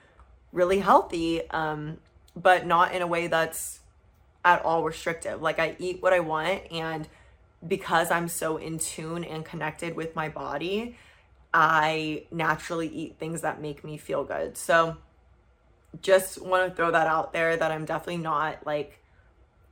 [0.51, 1.97] really healthy um
[2.35, 3.79] but not in a way that's
[4.43, 5.41] at all restrictive.
[5.41, 7.07] Like I eat what I want and
[7.65, 10.97] because I'm so in tune and connected with my body,
[11.53, 14.57] I naturally eat things that make me feel good.
[14.57, 14.97] So
[16.01, 19.01] just want to throw that out there that I'm definitely not like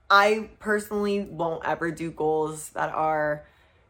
[0.09, 3.45] I personally won't ever do goals that are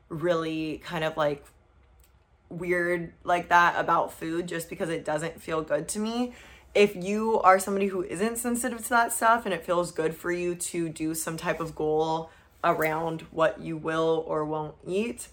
[0.10, 1.44] really kind of like
[2.50, 6.34] weird like that about food just because it doesn't feel good to me.
[6.74, 10.32] If you are somebody who isn't sensitive to that stuff and it feels good for
[10.32, 12.30] you to do some type of goal
[12.64, 15.28] around what you will or won't eat,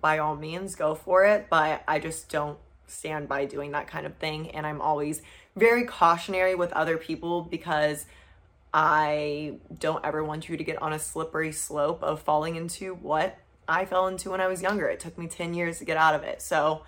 [0.00, 1.46] by all means go for it.
[1.50, 4.50] But I just don't stand by doing that kind of thing.
[4.50, 5.22] And I'm always
[5.56, 8.06] very cautionary with other people because
[8.72, 13.38] I don't ever want you to get on a slippery slope of falling into what
[13.66, 14.88] I fell into when I was younger.
[14.88, 16.42] It took me 10 years to get out of it.
[16.42, 16.82] So,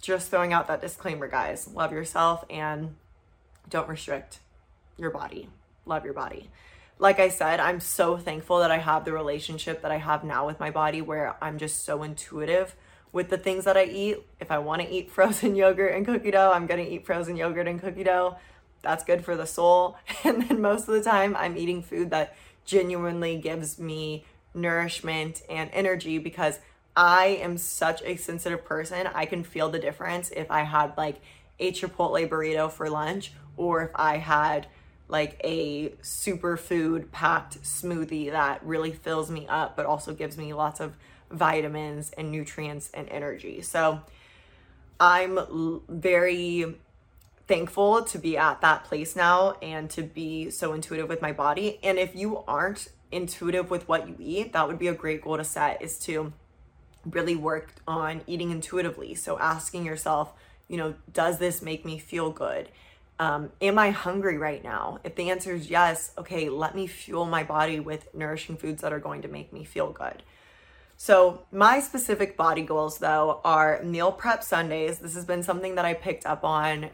[0.00, 1.66] just throwing out that disclaimer, guys.
[1.68, 2.96] Love yourself and
[3.68, 4.40] don't restrict
[4.96, 5.48] your body.
[5.84, 6.50] Love your body.
[6.98, 10.46] Like I said, I'm so thankful that I have the relationship that I have now
[10.46, 12.74] with my body where I'm just so intuitive
[13.16, 14.18] with the things that I eat.
[14.40, 17.34] If I want to eat frozen yogurt and cookie dough, I'm going to eat frozen
[17.34, 18.36] yogurt and cookie dough.
[18.82, 19.96] That's good for the soul.
[20.24, 22.36] And then most of the time, I'm eating food that
[22.66, 26.60] genuinely gives me nourishment and energy because
[26.94, 29.06] I am such a sensitive person.
[29.06, 31.20] I can feel the difference if I had like
[31.58, 34.66] a Chipotle burrito for lunch or if I had
[35.08, 40.80] like a superfood packed smoothie that really fills me up but also gives me lots
[40.80, 40.96] of
[41.30, 43.62] vitamins and nutrients and energy.
[43.62, 44.00] So
[44.98, 46.76] I'm very
[47.46, 51.78] thankful to be at that place now and to be so intuitive with my body.
[51.82, 55.36] And if you aren't intuitive with what you eat, that would be a great goal
[55.36, 56.32] to set is to
[57.04, 59.14] really work on eating intuitively.
[59.14, 60.32] So asking yourself,
[60.68, 62.68] you know, does this make me feel good?
[63.18, 64.98] Um, am I hungry right now?
[65.04, 68.92] If the answer is yes, okay, let me fuel my body with nourishing foods that
[68.92, 70.22] are going to make me feel good.
[70.98, 74.98] So, my specific body goals though are meal prep Sundays.
[74.98, 76.90] This has been something that I picked up on,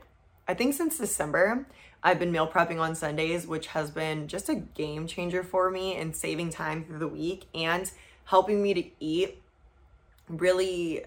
[0.49, 1.67] I think since December,
[2.03, 5.97] I've been meal prepping on Sundays, which has been just a game changer for me
[5.97, 7.91] in saving time through the week and
[8.25, 9.41] helping me to eat
[10.29, 11.05] really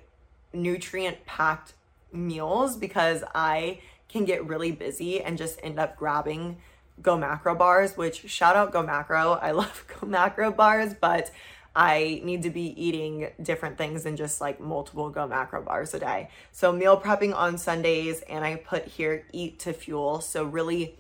[0.53, 1.73] nutrient packed
[2.13, 6.57] meals because I can get really busy and just end up grabbing
[7.01, 9.33] Go Macro bars, which shout out Go Macro.
[9.33, 11.29] I love Go Macro bars, but
[11.75, 15.99] I need to be eating different things than just like multiple Go Macro bars a
[15.99, 16.29] day.
[16.51, 20.21] So meal prepping on Sundays, and I put here eat to fuel.
[20.21, 20.97] So really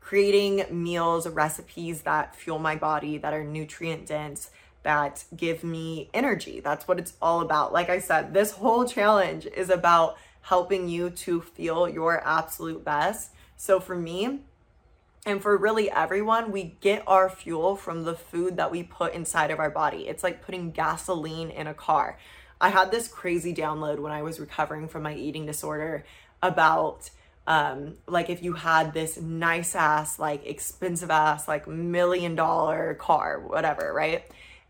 [0.00, 4.50] creating meals, recipes that fuel my body, that are nutrient dense,
[4.82, 6.60] that give me energy.
[6.60, 7.72] That's what it's all about.
[7.72, 13.30] Like I said, this whole challenge is about helping you to feel your absolute best.
[13.56, 14.40] So for me,
[15.26, 19.50] and for really everyone, we get our fuel from the food that we put inside
[19.50, 20.08] of our body.
[20.08, 22.18] It's like putting gasoline in a car.
[22.60, 26.04] I had this crazy download when I was recovering from my eating disorder
[26.42, 27.10] about
[27.46, 33.40] um like if you had this nice ass like expensive ass like million dollar car
[33.40, 34.24] whatever right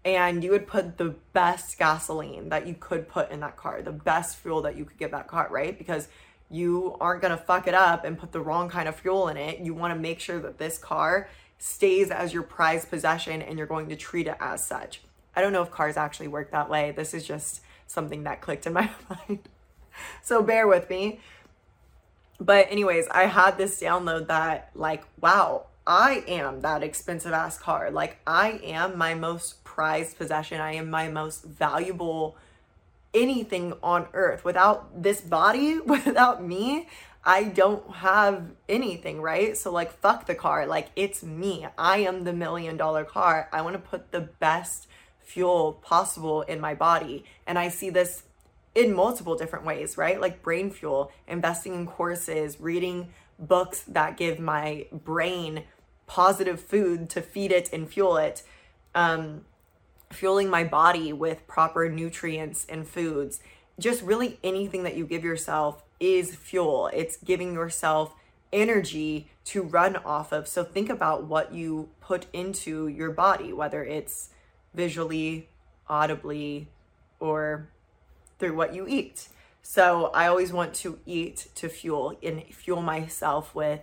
[0.05, 3.93] and you would put the best gasoline that you could put in that car the
[3.93, 6.09] best fuel that you could give that car right because
[6.51, 9.37] you aren't going to fuck it up and put the wrong kind of fuel in
[9.37, 9.61] it.
[9.61, 11.29] You want to make sure that this car
[11.59, 15.03] stays as your prized possession and you're going to treat it as such.
[15.37, 16.91] I don't know if cars actually work that way.
[16.91, 19.49] This is just something that clicked in my mind.
[20.23, 21.21] so bear with me.
[22.41, 27.91] But, anyways, I had this download that, like, wow, I am that expensive ass car.
[27.91, 30.59] Like, I am my most prized possession.
[30.61, 32.37] I am my most valuable
[33.15, 34.45] anything on earth.
[34.45, 36.89] Without this body, without me,
[37.25, 39.57] I don't have anything, right?
[39.57, 40.67] So, like, fuck the car.
[40.67, 41.67] Like, it's me.
[41.77, 43.49] I am the million dollar car.
[43.53, 44.87] I want to put the best
[45.19, 47.25] fuel possible in my body.
[47.47, 48.25] And I see this
[48.75, 50.21] in multiple different ways, right?
[50.21, 53.09] Like brain fuel, investing in courses, reading
[53.39, 55.65] books that give my brain
[56.07, 58.43] positive food to feed it and fuel it.
[58.95, 59.45] Um,
[60.13, 63.41] fueling my body with proper nutrients and foods.
[63.79, 66.91] Just really anything that you give yourself is fuel.
[66.93, 68.15] It's giving yourself
[68.53, 70.49] energy to run off of.
[70.49, 74.31] So think about what you put into your body, whether it's
[74.75, 75.49] visually,
[75.89, 76.69] audibly,
[77.19, 77.69] or
[78.39, 79.29] through what you eat.
[79.63, 83.81] So I always want to eat to fuel and fuel myself with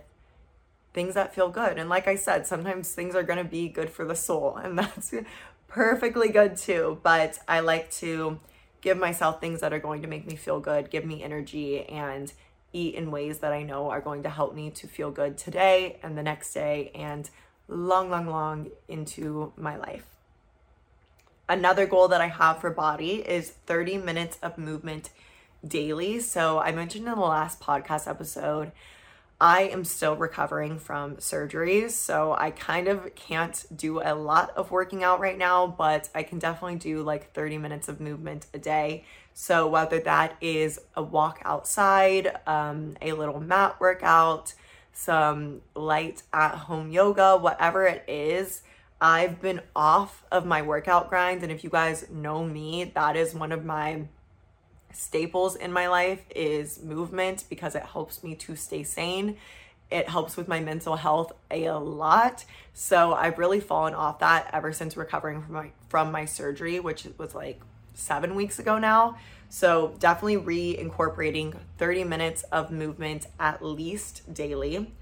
[0.92, 1.78] things that feel good.
[1.78, 4.56] And like I said, sometimes things are going to be good for the soul.
[4.56, 5.14] And that's
[5.68, 8.40] perfectly good too, but I like to
[8.80, 12.32] give myself things that are going to make me feel good, give me energy, and
[12.72, 15.98] eat in ways that I know are going to help me to feel good today
[16.02, 17.28] and the next day and
[17.66, 20.06] long, long, long into my life.
[21.48, 25.10] Another goal that I have for body is 30 minutes of movement
[25.66, 26.20] daily.
[26.20, 28.72] So I mentioned in the last podcast episode
[29.40, 34.72] I am still recovering from surgeries, so I kind of can't do a lot of
[34.72, 38.58] working out right now, but I can definitely do like 30 minutes of movement a
[38.58, 39.04] day.
[39.34, 44.54] So, whether that is a walk outside, um, a little mat workout,
[44.92, 48.62] some light at home yoga, whatever it is,
[49.00, 51.44] I've been off of my workout grind.
[51.44, 54.06] And if you guys know me, that is one of my
[54.98, 59.36] staples in my life is movement because it helps me to stay sane.
[59.90, 62.44] It helps with my mental health a lot.
[62.74, 67.06] So I've really fallen off that ever since recovering from my from my surgery, which
[67.16, 67.60] was like
[67.94, 69.16] 7 weeks ago now.
[69.48, 74.92] So definitely re-incorporating 30 minutes of movement at least daily.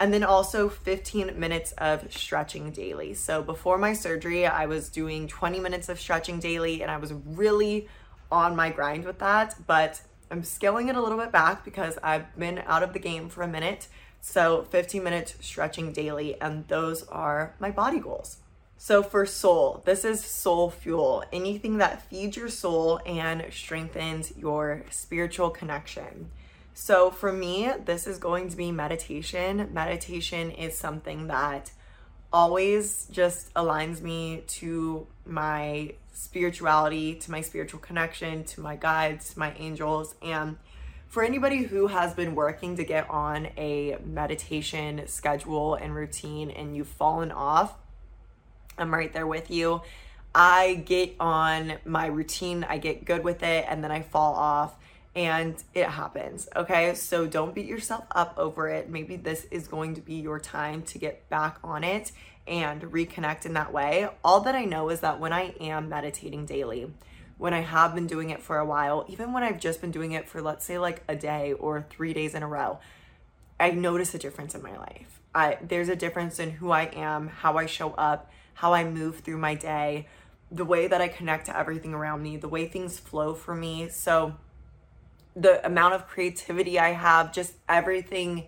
[0.00, 3.14] And then also 15 minutes of stretching daily.
[3.14, 7.12] So before my surgery, I was doing 20 minutes of stretching daily and I was
[7.12, 7.88] really
[8.34, 12.36] on my grind with that, but I'm scaling it a little bit back because I've
[12.36, 13.86] been out of the game for a minute.
[14.20, 18.38] So 15 minutes stretching daily, and those are my body goals.
[18.76, 24.84] So for soul, this is soul fuel, anything that feeds your soul and strengthens your
[24.90, 26.30] spiritual connection.
[26.74, 29.70] So for me, this is going to be meditation.
[29.72, 31.70] Meditation is something that
[32.34, 39.38] always just aligns me to my spirituality, to my spiritual connection, to my guides, to
[39.38, 40.16] my angels.
[40.20, 40.56] And
[41.06, 46.76] for anybody who has been working to get on a meditation schedule and routine and
[46.76, 47.76] you've fallen off,
[48.76, 49.82] I'm right there with you.
[50.34, 54.74] I get on my routine, I get good with it, and then I fall off
[55.14, 56.48] and it happens.
[56.56, 56.94] Okay.
[56.94, 58.88] So don't beat yourself up over it.
[58.90, 62.12] Maybe this is going to be your time to get back on it
[62.46, 64.08] and reconnect in that way.
[64.22, 66.92] All that I know is that when I am meditating daily,
[67.38, 70.12] when I have been doing it for a while, even when I've just been doing
[70.12, 72.78] it for, let's say, like a day or three days in a row,
[73.58, 75.20] I notice a difference in my life.
[75.34, 79.20] I, there's a difference in who I am, how I show up, how I move
[79.20, 80.06] through my day,
[80.50, 83.88] the way that I connect to everything around me, the way things flow for me.
[83.88, 84.36] So,
[85.36, 88.44] the amount of creativity I have, just everything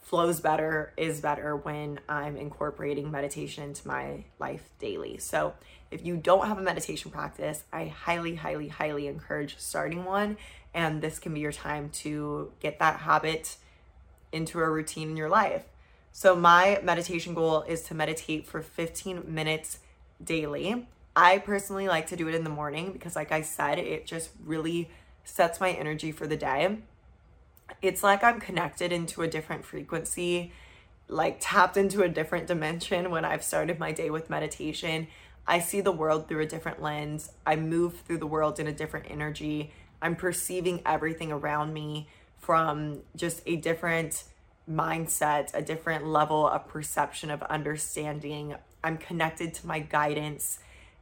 [0.00, 5.18] flows better, is better when I'm incorporating meditation into my life daily.
[5.18, 5.54] So,
[5.90, 10.36] if you don't have a meditation practice, I highly, highly, highly encourage starting one.
[10.72, 13.56] And this can be your time to get that habit
[14.30, 15.64] into a routine in your life.
[16.12, 19.78] So, my meditation goal is to meditate for 15 minutes
[20.22, 20.86] daily.
[21.14, 24.30] I personally like to do it in the morning because, like I said, it just
[24.44, 24.90] really
[25.30, 26.78] sets my energy for the day.
[27.80, 30.52] It's like I'm connected into a different frequency,
[31.08, 35.06] like tapped into a different dimension when I've started my day with meditation.
[35.46, 37.30] I see the world through a different lens.
[37.46, 39.72] I move through the world in a different energy.
[40.02, 42.08] I'm perceiving everything around me
[42.38, 44.24] from just a different
[44.68, 48.56] mindset, a different level of perception of understanding.
[48.82, 50.58] I'm connected to my guidance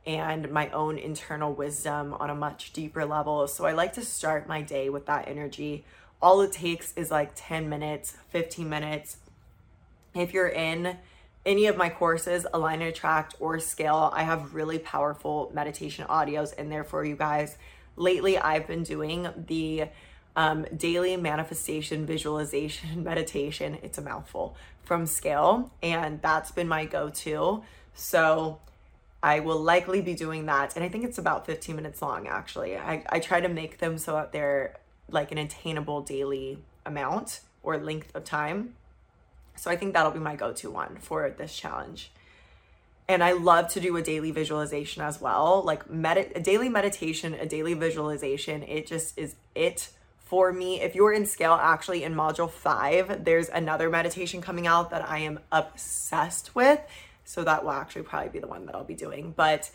[0.06, 3.46] and my own internal wisdom on a much deeper level.
[3.48, 5.84] So I like to start my day with that energy.
[6.20, 9.18] All it takes is like 10 minutes, 15 minutes.
[10.14, 10.96] If you're in
[11.44, 16.54] any of my courses, Align and Attract or Scale, I have really powerful meditation audios
[16.54, 17.56] in there for you guys.
[17.96, 19.86] Lately, I've been doing the
[20.36, 23.78] um, daily manifestation visualization meditation.
[23.82, 27.62] It's a mouthful from Scale, and that's been my go to.
[27.94, 28.60] So
[29.22, 30.76] I will likely be doing that.
[30.76, 32.76] And I think it's about 15 minutes long, actually.
[32.76, 34.76] I, I try to make them so that they're
[35.10, 38.74] like an attainable daily amount or length of time.
[39.56, 42.12] So I think that'll be my go to one for this challenge.
[43.08, 45.62] And I love to do a daily visualization as well.
[45.64, 50.80] Like med- a daily meditation, a daily visualization, it just is it for me.
[50.82, 55.20] If you're in scale, actually in module five, there's another meditation coming out that I
[55.20, 56.80] am obsessed with.
[57.28, 59.34] So that will actually probably be the one that I'll be doing.
[59.36, 59.70] But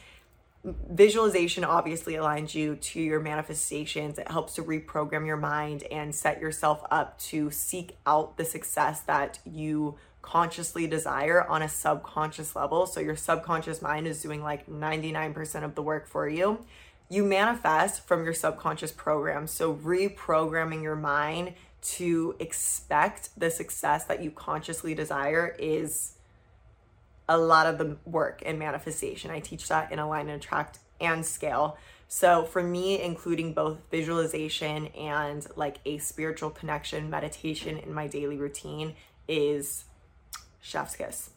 [0.64, 4.18] visualization obviously aligns you to your manifestations.
[4.18, 9.02] It helps to reprogram your mind and set yourself up to seek out the success
[9.02, 12.88] that you consciously desire on a subconscious level.
[12.88, 16.66] So your subconscious mind is doing like 99% of the work for you
[17.10, 19.46] you manifest from your subconscious program.
[19.46, 26.14] So, reprogramming your mind to expect the success that you consciously desire is
[27.28, 29.32] a lot of the work in manifestation.
[29.32, 31.78] I teach that in Align and Attract and Scale.
[32.08, 38.38] So, for me, including both visualization and like a spiritual connection meditation in my daily
[38.38, 38.94] routine
[39.28, 39.86] is
[40.62, 41.32] chef's kiss.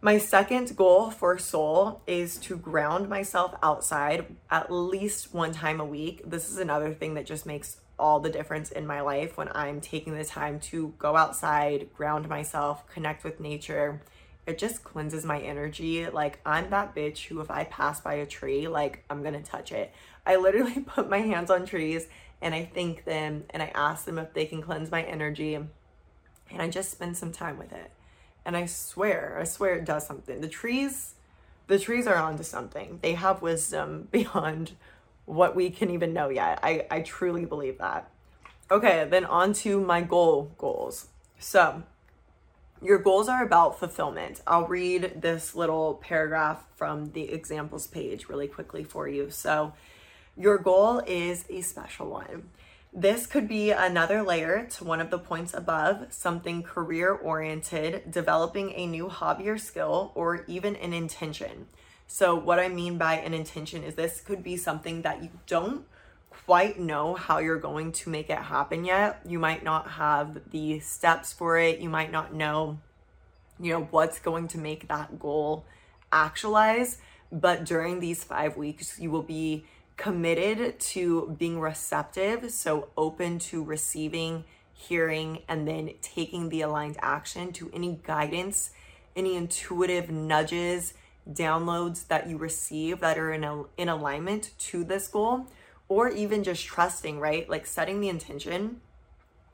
[0.00, 5.84] My second goal for soul is to ground myself outside at least one time a
[5.84, 6.22] week.
[6.24, 9.80] This is another thing that just makes all the difference in my life when I'm
[9.80, 14.02] taking the time to go outside, ground myself, connect with nature.
[14.48, 16.08] It just cleanses my energy.
[16.08, 19.72] Like, I'm that bitch who, if I pass by a tree, like, I'm gonna touch
[19.72, 19.92] it.
[20.24, 22.08] I literally put my hands on trees
[22.40, 25.54] and I thank them and I ask them if they can cleanse my energy.
[25.54, 25.68] And
[26.62, 27.90] I just spend some time with it.
[28.46, 30.40] And I swear, I swear it does something.
[30.40, 31.16] The trees,
[31.66, 33.00] the trees are onto something.
[33.02, 34.72] They have wisdom beyond
[35.26, 36.58] what we can even know yet.
[36.62, 38.10] I, I truly believe that.
[38.70, 41.08] Okay, then on to my goal goals.
[41.38, 41.82] So,
[42.82, 44.40] your goals are about fulfillment.
[44.46, 49.30] I'll read this little paragraph from the examples page really quickly for you.
[49.30, 49.72] So,
[50.36, 52.50] your goal is a special one.
[52.92, 58.72] This could be another layer to one of the points above, something career oriented, developing
[58.72, 61.66] a new hobby or skill, or even an intention.
[62.06, 65.84] So, what I mean by an intention is this could be something that you don't
[66.44, 69.20] quite know how you're going to make it happen yet.
[69.26, 71.80] You might not have the steps for it.
[71.80, 72.78] You might not know,
[73.60, 75.64] you know, what's going to make that goal
[76.12, 76.98] actualize.
[77.30, 79.64] But during these five weeks, you will be
[79.96, 87.52] committed to being receptive, so open to receiving, hearing, and then taking the aligned action
[87.52, 88.70] to any guidance,
[89.16, 90.94] any intuitive nudges,
[91.30, 95.46] downloads that you receive that are in, a, in alignment to this goal,
[95.88, 97.48] or even just trusting, right?
[97.48, 98.80] Like setting the intention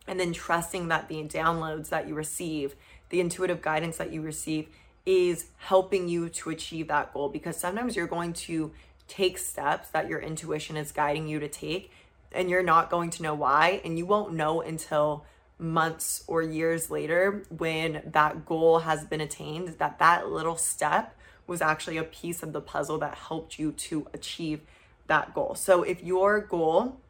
[0.07, 2.75] and then trusting that the downloads that you receive,
[3.11, 4.69] the intuitive guidance that you receive,
[5.07, 8.73] is helping you to achieve that goal because sometimes you're going to
[9.07, 11.91] take steps that your intuition is guiding you to take
[12.33, 15.25] and you're not going to know why and you won't know until
[15.59, 21.15] months or years later when that goal has been attained that that little step
[21.47, 24.61] was actually a piece of the puzzle that helped you to achieve
[25.07, 25.55] that goal.
[25.55, 27.01] So if your goal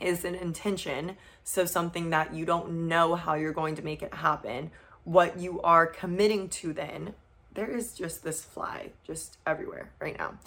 [0.00, 1.16] is an intention.
[1.44, 4.70] So, something that you don't know how you're going to make it happen.
[5.04, 7.14] What you are committing to then,
[7.54, 10.38] there is just this fly just everywhere right now.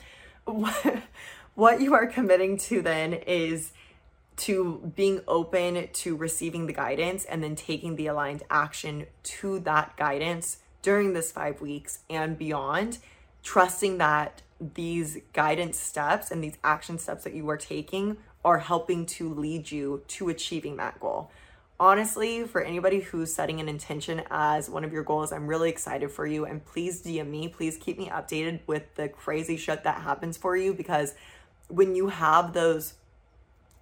[1.56, 3.74] What, you are committing to then is
[4.38, 9.96] to being open to receiving the guidance and then taking the aligned action to that
[9.96, 12.98] guidance during this five weeks and beyond,
[13.44, 14.42] trusting that
[14.74, 19.72] these guidance steps and these action steps that you are taking are helping to lead
[19.72, 21.32] you to achieving that goal.
[21.80, 26.12] Honestly, for anybody who's setting an intention as one of your goals, I'm really excited
[26.12, 26.46] for you.
[26.46, 27.48] And please DM me.
[27.48, 31.14] Please keep me updated with the crazy shit that happens for you because
[31.68, 32.94] when you have those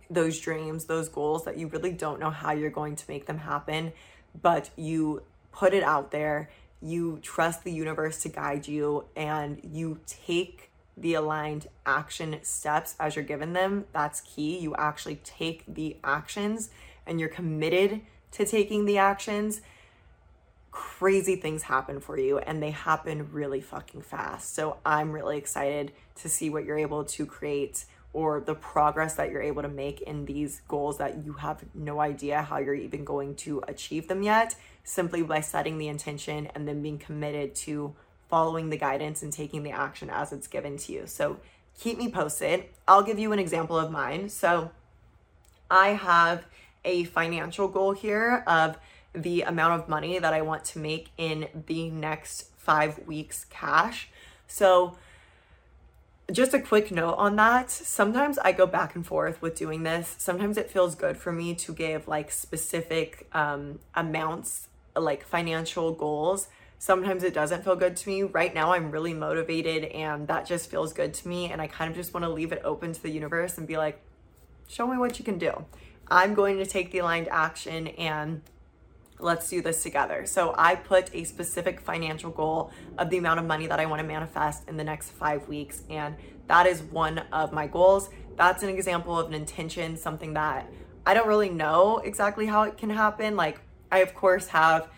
[0.10, 3.38] those dreams, those goals that you really don't know how you're going to make them
[3.38, 3.94] happen,
[4.42, 6.50] but you put it out there,
[6.82, 13.16] you trust the universe to guide you, and you take the aligned action steps as
[13.16, 13.86] you're given them.
[13.94, 14.60] That's key.
[14.60, 16.70] You actually take the actions
[17.06, 19.62] and you're committed to taking the actions.
[20.72, 24.56] Crazy things happen for you and they happen really fucking fast.
[24.56, 29.32] So I'm really excited to see what you're able to create or the progress that
[29.32, 33.06] you're able to make in these goals that you have no idea how you're even
[33.06, 37.96] going to achieve them yet, simply by setting the intention and then being committed to
[38.32, 41.06] following the guidance and taking the action as it's given to you.
[41.06, 41.38] So
[41.78, 42.64] keep me posted.
[42.88, 44.30] I'll give you an example of mine.
[44.30, 44.72] So
[45.70, 46.46] I have
[46.84, 48.80] a financial goal here of
[49.14, 54.10] the amount of money that I want to make in the next five weeks cash.
[54.48, 54.98] So
[56.32, 57.70] just a quick note on that.
[57.70, 60.16] Sometimes I go back and forth with doing this.
[60.18, 66.48] Sometimes it feels good for me to give like specific um, amounts, like financial goals
[66.82, 68.24] Sometimes it doesn't feel good to me.
[68.24, 71.52] Right now, I'm really motivated and that just feels good to me.
[71.52, 73.78] And I kind of just want to leave it open to the universe and be
[73.78, 74.02] like,
[74.68, 75.66] show me what you can do.
[76.08, 78.42] I'm going to take the aligned action and
[79.20, 80.26] let's do this together.
[80.26, 84.02] So I put a specific financial goal of the amount of money that I want
[84.02, 85.84] to manifest in the next five weeks.
[85.88, 86.16] And
[86.48, 88.10] that is one of my goals.
[88.38, 90.68] That's an example of an intention, something that
[91.06, 93.36] I don't really know exactly how it can happen.
[93.36, 93.62] Like,
[93.92, 94.90] I, of course, have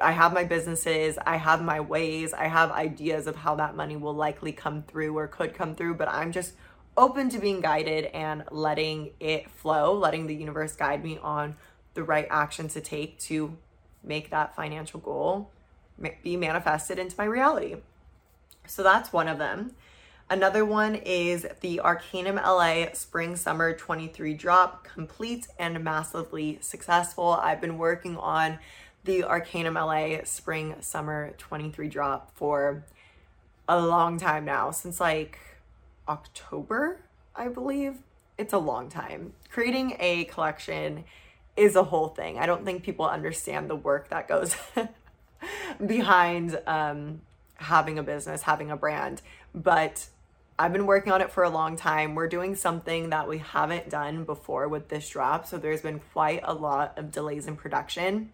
[0.00, 3.96] I have my businesses, I have my ways, I have ideas of how that money
[3.96, 6.54] will likely come through or could come through, but I'm just
[6.96, 11.56] open to being guided and letting it flow, letting the universe guide me on
[11.94, 13.56] the right action to take to
[14.02, 15.50] make that financial goal
[16.22, 17.76] be manifested into my reality.
[18.66, 19.72] So that's one of them.
[20.28, 27.38] Another one is the Arcanum LA Spring Summer 23 drop, complete and massively successful.
[27.40, 28.58] I've been working on
[29.06, 32.84] the Arcanum LA Spring Summer 23 drop for
[33.68, 35.38] a long time now, since like
[36.08, 37.00] October,
[37.34, 37.94] I believe.
[38.36, 39.32] It's a long time.
[39.48, 41.04] Creating a collection
[41.56, 42.38] is a whole thing.
[42.38, 44.54] I don't think people understand the work that goes
[45.86, 47.22] behind um,
[47.54, 49.22] having a business, having a brand.
[49.54, 50.06] But
[50.58, 52.14] I've been working on it for a long time.
[52.14, 55.46] We're doing something that we haven't done before with this drop.
[55.46, 58.32] So there's been quite a lot of delays in production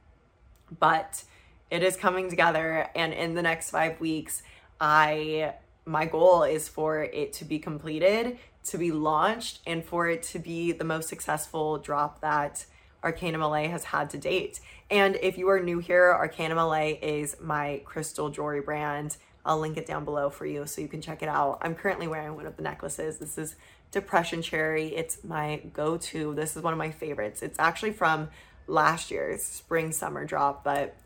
[0.79, 1.25] but
[1.71, 4.43] it is coming together and in the next 5 weeks
[4.81, 5.55] I
[5.85, 10.39] my goal is for it to be completed, to be launched and for it to
[10.39, 12.67] be the most successful drop that
[13.03, 14.61] Arcanum LA has had to date.
[14.91, 19.17] And if you are new here, Arcanum LA is my crystal jewelry brand.
[19.45, 21.59] I'll link it down below for you so you can check it out.
[21.63, 23.19] I'm currently wearing one of the necklaces.
[23.19, 23.57] This is
[23.91, 24.95] Depression Cherry.
[24.95, 26.33] It's my go-to.
[26.35, 27.43] This is one of my favorites.
[27.43, 28.29] It's actually from
[28.73, 30.97] last year's spring summer drop, but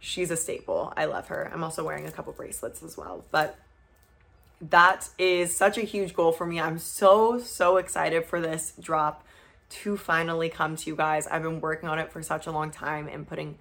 [0.00, 0.92] she's a staple.
[0.96, 1.50] I love her.
[1.52, 3.24] I'm also wearing a couple bracelets as well.
[3.30, 3.56] But
[4.60, 6.60] that is such a huge goal for me.
[6.60, 9.24] I'm so, so excited for this drop
[9.70, 11.26] to finally come to you guys.
[11.26, 13.58] I've been working on it for such a long time and putting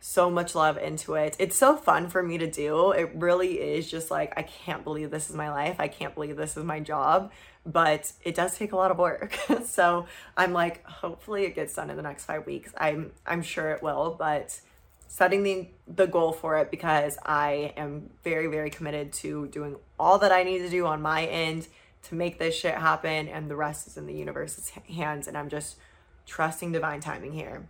[0.00, 1.36] so much love into it.
[1.38, 2.92] It's so fun for me to do.
[2.92, 5.76] It really is just like, I can't believe this is my life.
[5.78, 7.30] I can't believe this is my job
[7.66, 9.36] but it does take a lot of work.
[9.64, 10.06] so
[10.36, 12.72] I'm like, hopefully it gets done in the next five weeks.
[12.78, 14.60] I'm I'm sure it will, but
[15.08, 20.18] setting the the goal for it because I am very very committed to doing all
[20.18, 21.68] that I need to do on my end
[22.04, 25.48] to make this shit happen, and the rest is in the universe's hands, and I'm
[25.48, 25.76] just
[26.24, 27.68] trusting divine timing here.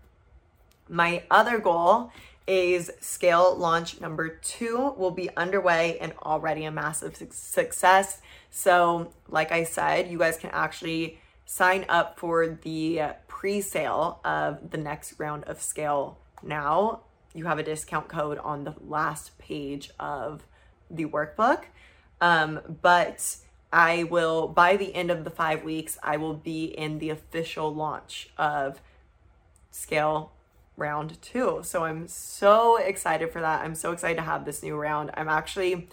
[0.89, 2.13] My other goal
[2.47, 8.21] is scale launch number two will be underway and already a massive success.
[8.57, 14.71] So, like I said, you guys can actually sign up for the pre sale of
[14.71, 17.03] the next round of scale now.
[17.35, 20.47] You have a discount code on the last page of
[20.91, 21.65] the workbook.
[22.23, 23.37] Um, but
[23.75, 27.75] I will, by the end of the five weeks, I will be in the official
[27.75, 28.81] launch of
[29.71, 30.33] Scale
[30.79, 31.61] round two.
[31.63, 33.61] So I'm so excited for that.
[33.61, 35.11] I'm so excited to have this new round.
[35.13, 35.91] I'm actually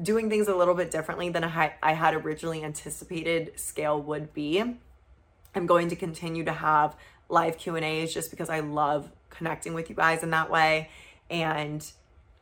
[0.00, 4.62] doing things a little bit differently than I had originally anticipated Scale would be.
[5.54, 6.96] I'm going to continue to have
[7.28, 10.90] live Q&As just because I love connecting with you guys in that way
[11.30, 11.90] and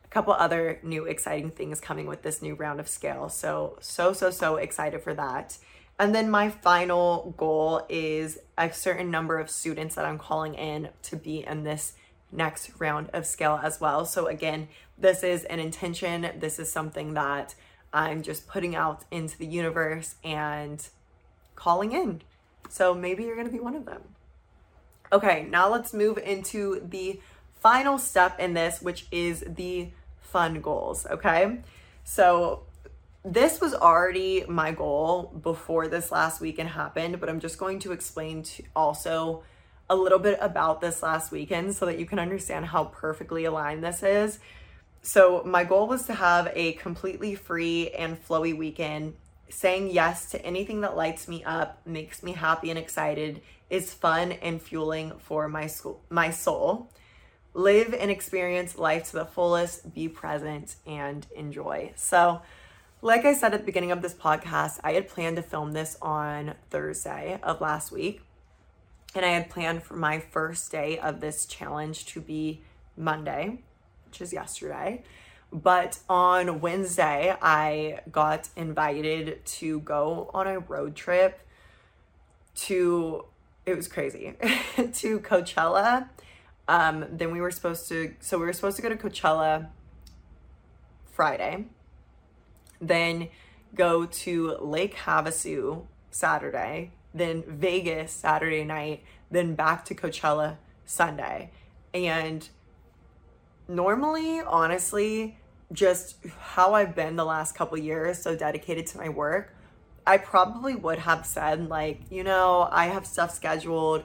[0.03, 3.29] a couple other new exciting things coming with this new round of Scale.
[3.29, 5.57] So so so so excited for that.
[5.97, 10.89] And then my final goal is a certain number of students that I'm calling in
[11.03, 11.93] to be in this
[12.31, 14.05] next round of scale as well.
[14.05, 16.29] So again, this is an intention.
[16.37, 17.55] This is something that
[17.93, 20.85] I'm just putting out into the universe and
[21.55, 22.21] calling in.
[22.69, 24.01] So maybe you're going to be one of them.
[25.11, 27.19] Okay, now let's move into the
[27.61, 29.89] final step in this, which is the
[30.21, 31.05] fun goals.
[31.05, 31.59] Okay.
[32.03, 32.63] So
[33.23, 37.91] this was already my goal before this last weekend happened, but I'm just going to
[37.91, 39.43] explain to also
[39.89, 43.83] a little bit about this last weekend so that you can understand how perfectly aligned
[43.83, 44.39] this is.
[45.05, 49.13] So, my goal was to have a completely free and flowy weekend.
[49.49, 54.31] Saying yes to anything that lights me up, makes me happy and excited, is fun
[54.31, 56.89] and fueling for my school, my soul.
[57.53, 61.91] Live and experience life to the fullest, be present and enjoy.
[61.95, 62.41] So,
[63.03, 65.97] like I said at the beginning of this podcast, I had planned to film this
[66.01, 68.23] on Thursday of last week.
[69.13, 72.63] And I had planned for my first day of this challenge to be
[72.97, 73.59] Monday,
[74.15, 75.03] which is yesterday.
[75.51, 81.39] But on Wednesday, I got invited to go on a road trip
[82.55, 83.25] to,
[83.65, 84.33] it was crazy,
[84.75, 86.09] to Coachella.
[86.67, 89.67] Um, then we were supposed to, so we were supposed to go to Coachella
[91.11, 91.65] Friday
[92.81, 93.29] then
[93.73, 101.51] go to Lake Havasu Saturday, then Vegas Saturday night, then back to Coachella Sunday.
[101.93, 102.47] And
[103.67, 105.37] normally, honestly,
[105.71, 109.55] just how I've been the last couple years, so dedicated to my work,
[110.07, 114.03] I probably would have said, like, you know, I have stuff scheduled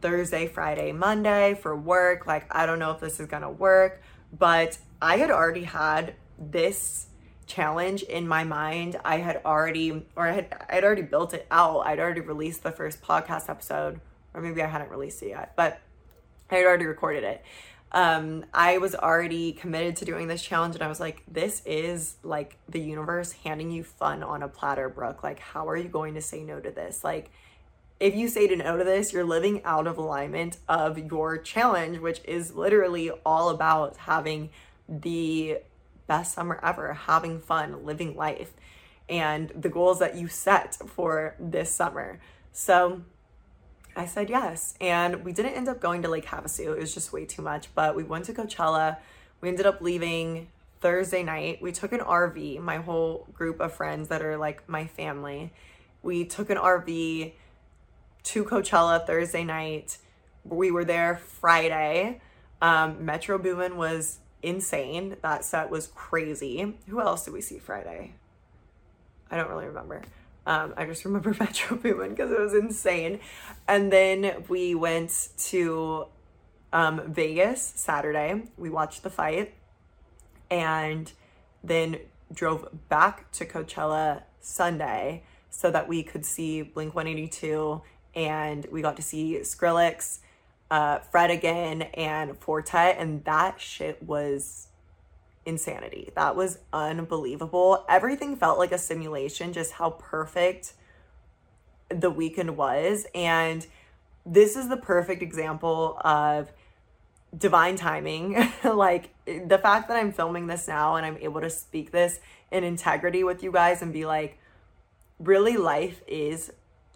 [0.00, 2.26] Thursday, Friday, Monday for work.
[2.26, 4.02] Like, I don't know if this is gonna work,
[4.32, 7.08] but I had already had this
[7.46, 8.98] challenge in my mind.
[9.04, 11.80] I had already, or I had, I had already built it out.
[11.80, 14.00] I'd already released the first podcast episode,
[14.32, 15.80] or maybe I hadn't released it yet, but
[16.50, 17.42] I had already recorded it.
[17.94, 22.16] Um, I was already committed to doing this challenge, and I was like, this is
[22.24, 25.22] like the universe handing you fun on a platter, Brooke.
[25.22, 27.04] Like, how are you going to say no to this?
[27.04, 27.30] Like,
[28.00, 32.00] if you say to no to this, you're living out of alignment of your challenge,
[32.00, 34.50] which is literally all about having
[34.88, 35.58] the
[36.08, 38.54] best summer ever, having fun, living life,
[39.08, 42.18] and the goals that you set for this summer.
[42.52, 43.02] So
[43.96, 44.74] I said yes.
[44.80, 47.68] And we didn't end up going to Lake Havasu, it was just way too much,
[47.74, 48.98] but we went to Coachella.
[49.40, 50.48] We ended up leaving
[50.80, 51.62] Thursday night.
[51.62, 55.52] We took an RV, my whole group of friends that are like my family.
[56.02, 57.32] We took an RV
[58.24, 59.98] to Coachella Thursday night.
[60.44, 62.20] We were there Friday.
[62.60, 65.16] Um, Metro Boomin was insane.
[65.22, 66.74] That set was crazy.
[66.88, 68.14] Who else did we see Friday?
[69.30, 70.02] I don't really remember.
[70.46, 73.20] Um, I just remember Metro Boomin because it was insane.
[73.66, 76.06] And then we went to
[76.72, 78.42] um, Vegas Saturday.
[78.56, 79.54] We watched the fight
[80.50, 81.10] and
[81.62, 81.98] then
[82.32, 87.80] drove back to Coachella Sunday so that we could see Blink 182
[88.14, 90.20] and we got to see Skrillex
[90.70, 94.68] uh, Fred again and Four Tet, and that shit was
[95.46, 96.10] insanity.
[96.14, 97.84] That was unbelievable.
[97.88, 100.74] Everything felt like a simulation, just how perfect
[101.88, 103.06] the weekend was.
[103.14, 103.66] And
[104.26, 106.50] this is the perfect example of
[107.36, 108.50] divine timing.
[108.64, 112.20] like the fact that I'm filming this now and I'm able to speak this
[112.50, 114.38] in integrity with you guys and be like,
[115.18, 116.52] really, life is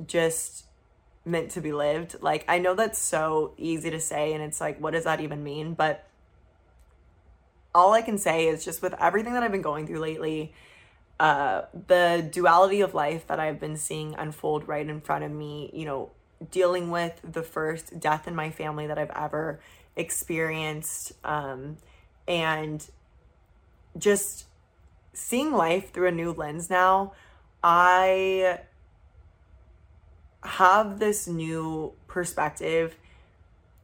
[0.07, 0.65] just
[1.25, 2.17] meant to be lived.
[2.21, 5.43] Like, I know that's so easy to say, and it's like, what does that even
[5.43, 5.75] mean?
[5.75, 6.08] But
[7.79, 10.53] all I can say is just with everything that I've been going through lately,
[11.21, 15.71] uh, the duality of life that I've been seeing unfold right in front of me,
[15.73, 16.11] you know,
[16.51, 19.61] dealing with the first death in my family that I've ever
[19.95, 21.77] experienced, um,
[22.27, 22.85] and
[23.97, 24.47] just
[25.13, 27.13] seeing life through a new lens now.
[27.63, 28.59] I
[30.43, 32.97] have this new perspective,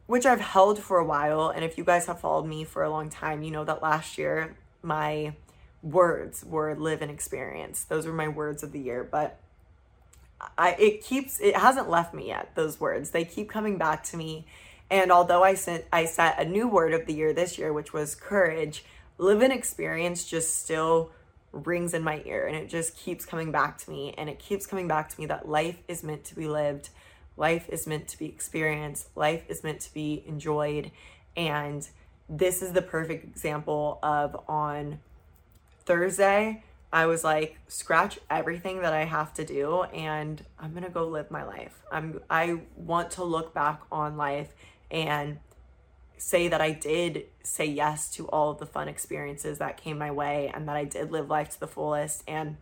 [0.07, 1.49] which I've held for a while.
[1.49, 4.17] And if you guys have followed me for a long time, you know that last
[4.17, 5.33] year my
[5.81, 7.83] words were live and experience.
[7.83, 9.39] Those were my words of the year, but
[10.57, 12.55] I it keeps it hasn't left me yet.
[12.55, 14.45] Those words they keep coming back to me,
[14.89, 17.93] and although I sent I set a new word of the year this year, which
[17.93, 18.83] was courage,
[19.17, 21.11] live and experience just still
[21.51, 24.67] rings in my ear, and it just keeps coming back to me, and it keeps
[24.67, 26.89] coming back to me that life is meant to be lived,
[27.37, 30.91] life is meant to be experienced, life is meant to be enjoyed,
[31.35, 31.87] and
[32.27, 34.99] this is the perfect example of on
[35.85, 41.05] Thursday, I was like, scratch everything that I have to do and I'm to go
[41.07, 41.83] live my life.
[41.91, 44.53] I'm I want to look back on life
[44.89, 45.39] and
[46.17, 50.11] say that I did say yes to all of the fun experiences that came my
[50.11, 52.23] way and that I did live life to the fullest.
[52.27, 52.57] And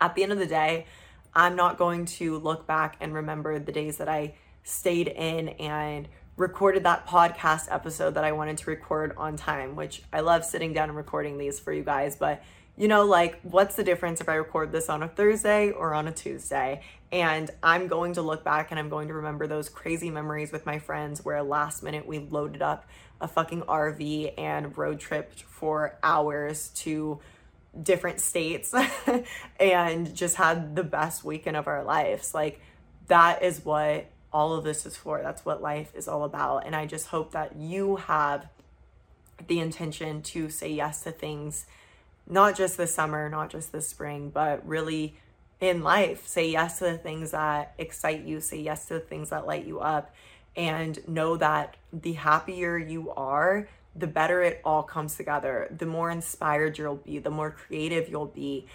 [0.00, 0.86] at the end of the day,
[1.34, 6.08] I'm not going to look back and remember the days that I stayed in and
[6.36, 10.72] recorded that podcast episode that I wanted to record on time, which I love sitting
[10.72, 12.16] down and recording these for you guys.
[12.16, 12.42] But,
[12.76, 16.08] you know, like, what's the difference if I record this on a Thursday or on
[16.08, 16.82] a Tuesday?
[17.12, 20.64] And I'm going to look back and I'm going to remember those crazy memories with
[20.64, 22.86] my friends where last minute we loaded up
[23.20, 27.20] a fucking RV and road tripped for hours to
[27.80, 28.74] different states
[29.60, 32.34] and just had the best weekend of our lives.
[32.34, 32.60] Like,
[33.08, 35.20] that is what all of this is for.
[35.22, 36.66] That's what life is all about.
[36.66, 38.46] And I just hope that you have
[39.46, 41.66] the intention to say yes to things,
[42.28, 45.16] not just this summer, not just this spring, but really
[45.60, 46.26] in life.
[46.26, 49.66] Say yes to the things that excite you, say yes to the things that light
[49.66, 50.14] you up,
[50.56, 53.68] and know that the happier you are,
[54.00, 55.68] the better it all comes together.
[55.76, 58.66] The more inspired you'll be, the more creative you'll be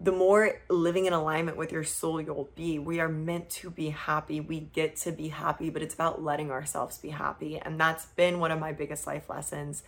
[0.00, 2.78] the more living in alignment with your soul you'll be.
[2.78, 4.40] We are meant to be happy.
[4.40, 7.58] We get to be happy, but it's about letting ourselves be happy.
[7.58, 9.82] And that's been one of my biggest life lessons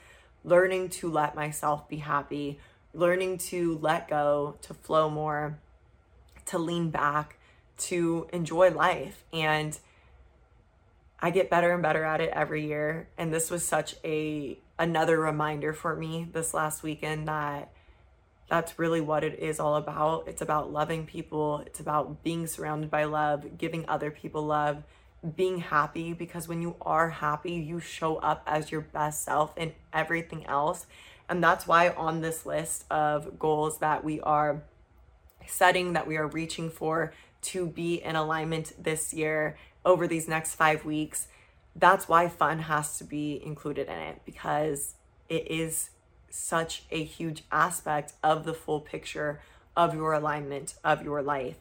[0.45, 2.59] learning to let myself be happy,
[2.95, 5.59] learning to let go, to flow more,
[6.47, 7.39] to lean back,
[7.77, 9.25] to enjoy life.
[9.33, 9.79] And
[11.21, 13.09] I get better and better at it every year.
[13.19, 17.71] And this was such a another reminder for me this last weekend that
[18.49, 20.27] that's really what it is all about.
[20.27, 24.83] It's about loving people, it's about being surrounded by love, giving other people love,
[25.37, 29.73] being happy because when you are happy, you show up as your best self in
[29.93, 30.87] everything else.
[31.29, 34.63] And that's why on this list of goals that we are
[35.47, 40.55] setting, that we are reaching for to be in alignment this year over these next
[40.55, 41.29] five weeks,
[41.77, 44.95] that's why fun has to be included in it because
[45.29, 45.91] it is
[46.31, 49.41] such a huge aspect of the full picture
[49.77, 51.57] of your alignment of your life.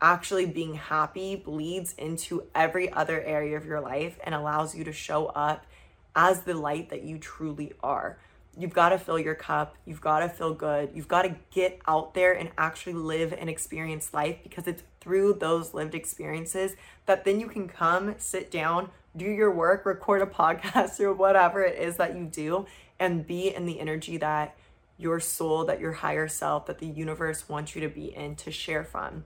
[0.00, 4.92] Actually, being happy bleeds into every other area of your life and allows you to
[4.92, 5.66] show up
[6.14, 8.18] as the light that you truly are.
[8.56, 9.76] You've got to fill your cup.
[9.84, 10.90] You've got to feel good.
[10.94, 15.34] You've got to get out there and actually live and experience life because it's through
[15.34, 16.74] those lived experiences
[17.06, 21.62] that then you can come, sit down, do your work, record a podcast or whatever
[21.62, 22.66] it is that you do,
[22.98, 24.56] and be in the energy that
[24.96, 28.50] your soul, that your higher self, that the universe wants you to be in to
[28.50, 29.24] share from.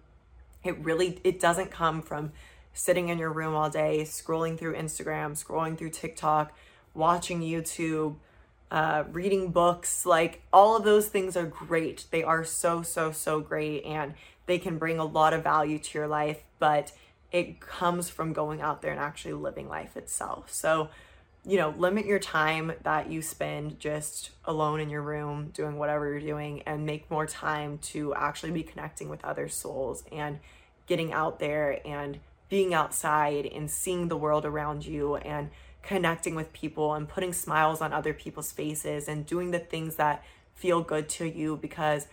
[0.63, 2.33] It really it doesn't come from
[2.73, 6.57] sitting in your room all day, scrolling through Instagram, scrolling through TikTok,
[6.95, 8.17] watching YouTube,
[8.71, 10.07] uh, reading books.
[10.07, 12.07] Like all of those things are great.
[12.11, 13.85] They are so, so, so great.
[13.85, 14.15] And
[14.47, 16.43] they can bring a lot of value to your life.
[16.59, 16.93] But
[17.33, 20.53] it comes from going out there and actually living life itself.
[20.53, 20.91] So,
[21.45, 26.09] you know, limit your time that you spend just alone in your room doing whatever
[26.09, 30.39] you're doing and make more time to actually be connecting with other souls and
[30.87, 35.51] getting out there and being outside and seeing the world around you and
[35.83, 40.23] connecting with people and putting smiles on other people's faces and doing the things that
[40.55, 42.07] feel good to you because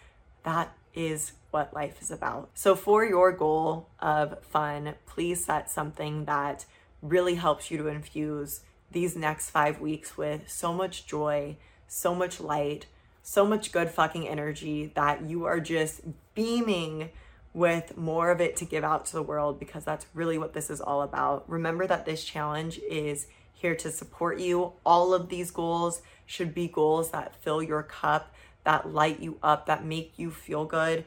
[0.43, 2.49] that is what life is about.
[2.53, 6.65] So, for your goal of fun, please set something that
[7.01, 12.39] really helps you to infuse these next five weeks with so much joy, so much
[12.39, 12.87] light,
[13.21, 16.01] so much good fucking energy that you are just
[16.33, 17.09] beaming
[17.53, 20.69] with more of it to give out to the world because that's really what this
[20.69, 21.49] is all about.
[21.49, 24.73] Remember that this challenge is here to support you.
[24.85, 28.33] All of these goals should be goals that fill your cup,
[28.63, 31.05] that light you up, that make you feel good,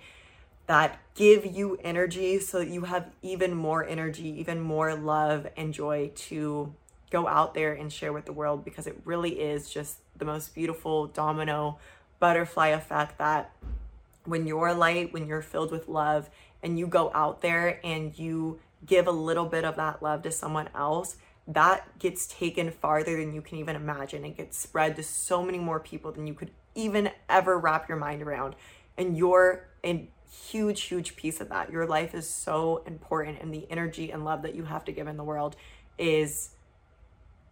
[0.66, 5.74] that give you energy so that you have even more energy, even more love and
[5.74, 6.74] joy to
[7.10, 10.54] go out there and share with the world because it really is just the most
[10.54, 11.78] beautiful domino
[12.20, 13.52] butterfly effect that
[14.24, 16.30] when you're light, when you're filled with love,
[16.62, 20.30] and you go out there and you give a little bit of that love to
[20.30, 21.16] someone else,
[21.48, 24.24] that gets taken farther than you can even imagine.
[24.24, 27.98] It gets spread to so many more people than you could even ever wrap your
[27.98, 28.54] mind around.
[28.96, 31.70] And you're a huge, huge piece of that.
[31.70, 35.06] Your life is so important, and the energy and love that you have to give
[35.06, 35.56] in the world
[35.98, 36.50] is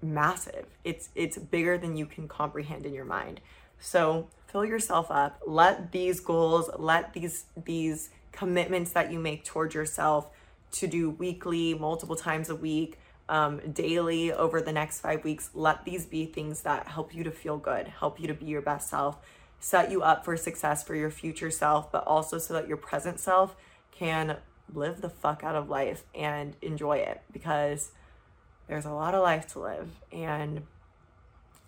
[0.03, 0.67] massive.
[0.85, 3.41] It's it's bigger than you can comprehend in your mind.
[3.79, 5.41] So fill yourself up.
[5.47, 10.29] Let these goals, let these these commitments that you make towards yourself
[10.73, 15.85] to do weekly, multiple times a week, um, daily over the next five weeks, let
[15.85, 18.89] these be things that help you to feel good, help you to be your best
[18.89, 19.19] self,
[19.61, 23.21] set you up for success for your future self, but also so that your present
[23.21, 23.55] self
[23.93, 24.39] can
[24.75, 27.91] live the fuck out of life and enjoy it because
[28.67, 30.63] there's a lot of life to live and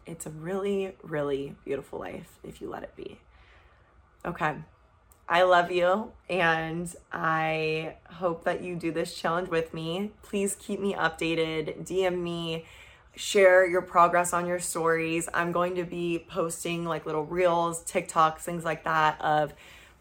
[0.07, 3.19] it's a really, really beautiful life if you let it be.
[4.25, 4.55] Okay.
[5.29, 10.13] I love you and I hope that you do this challenge with me.
[10.23, 12.67] Please keep me updated, DM me,
[13.15, 15.29] share your progress on your stories.
[15.35, 19.53] I'm going to be posting like little reels, TikToks, things like that of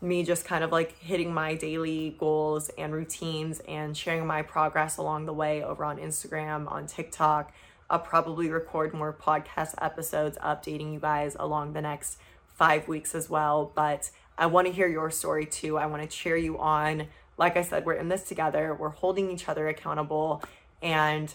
[0.01, 4.97] me just kind of like hitting my daily goals and routines and sharing my progress
[4.97, 7.53] along the way over on Instagram, on TikTok.
[7.89, 12.17] I'll probably record more podcast episodes updating you guys along the next
[12.55, 13.71] five weeks as well.
[13.75, 15.77] But I want to hear your story too.
[15.77, 17.07] I want to cheer you on.
[17.37, 20.41] Like I said, we're in this together, we're holding each other accountable.
[20.81, 21.33] And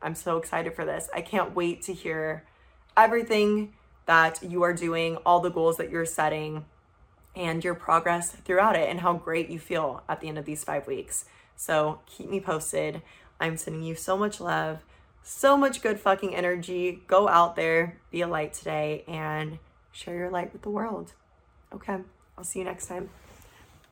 [0.00, 1.08] I'm so excited for this.
[1.14, 2.44] I can't wait to hear
[2.96, 3.74] everything
[4.06, 6.64] that you are doing, all the goals that you're setting,
[7.36, 10.64] and your progress throughout it, and how great you feel at the end of these
[10.64, 11.24] five weeks.
[11.56, 13.02] So keep me posted.
[13.40, 14.78] I'm sending you so much love,
[15.22, 17.02] so much good fucking energy.
[17.06, 19.58] Go out there, be a light today, and
[19.92, 21.12] share your light with the world.
[21.72, 21.98] Okay.
[22.36, 23.10] I'll see you next time.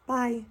[0.06, 0.44] Bye.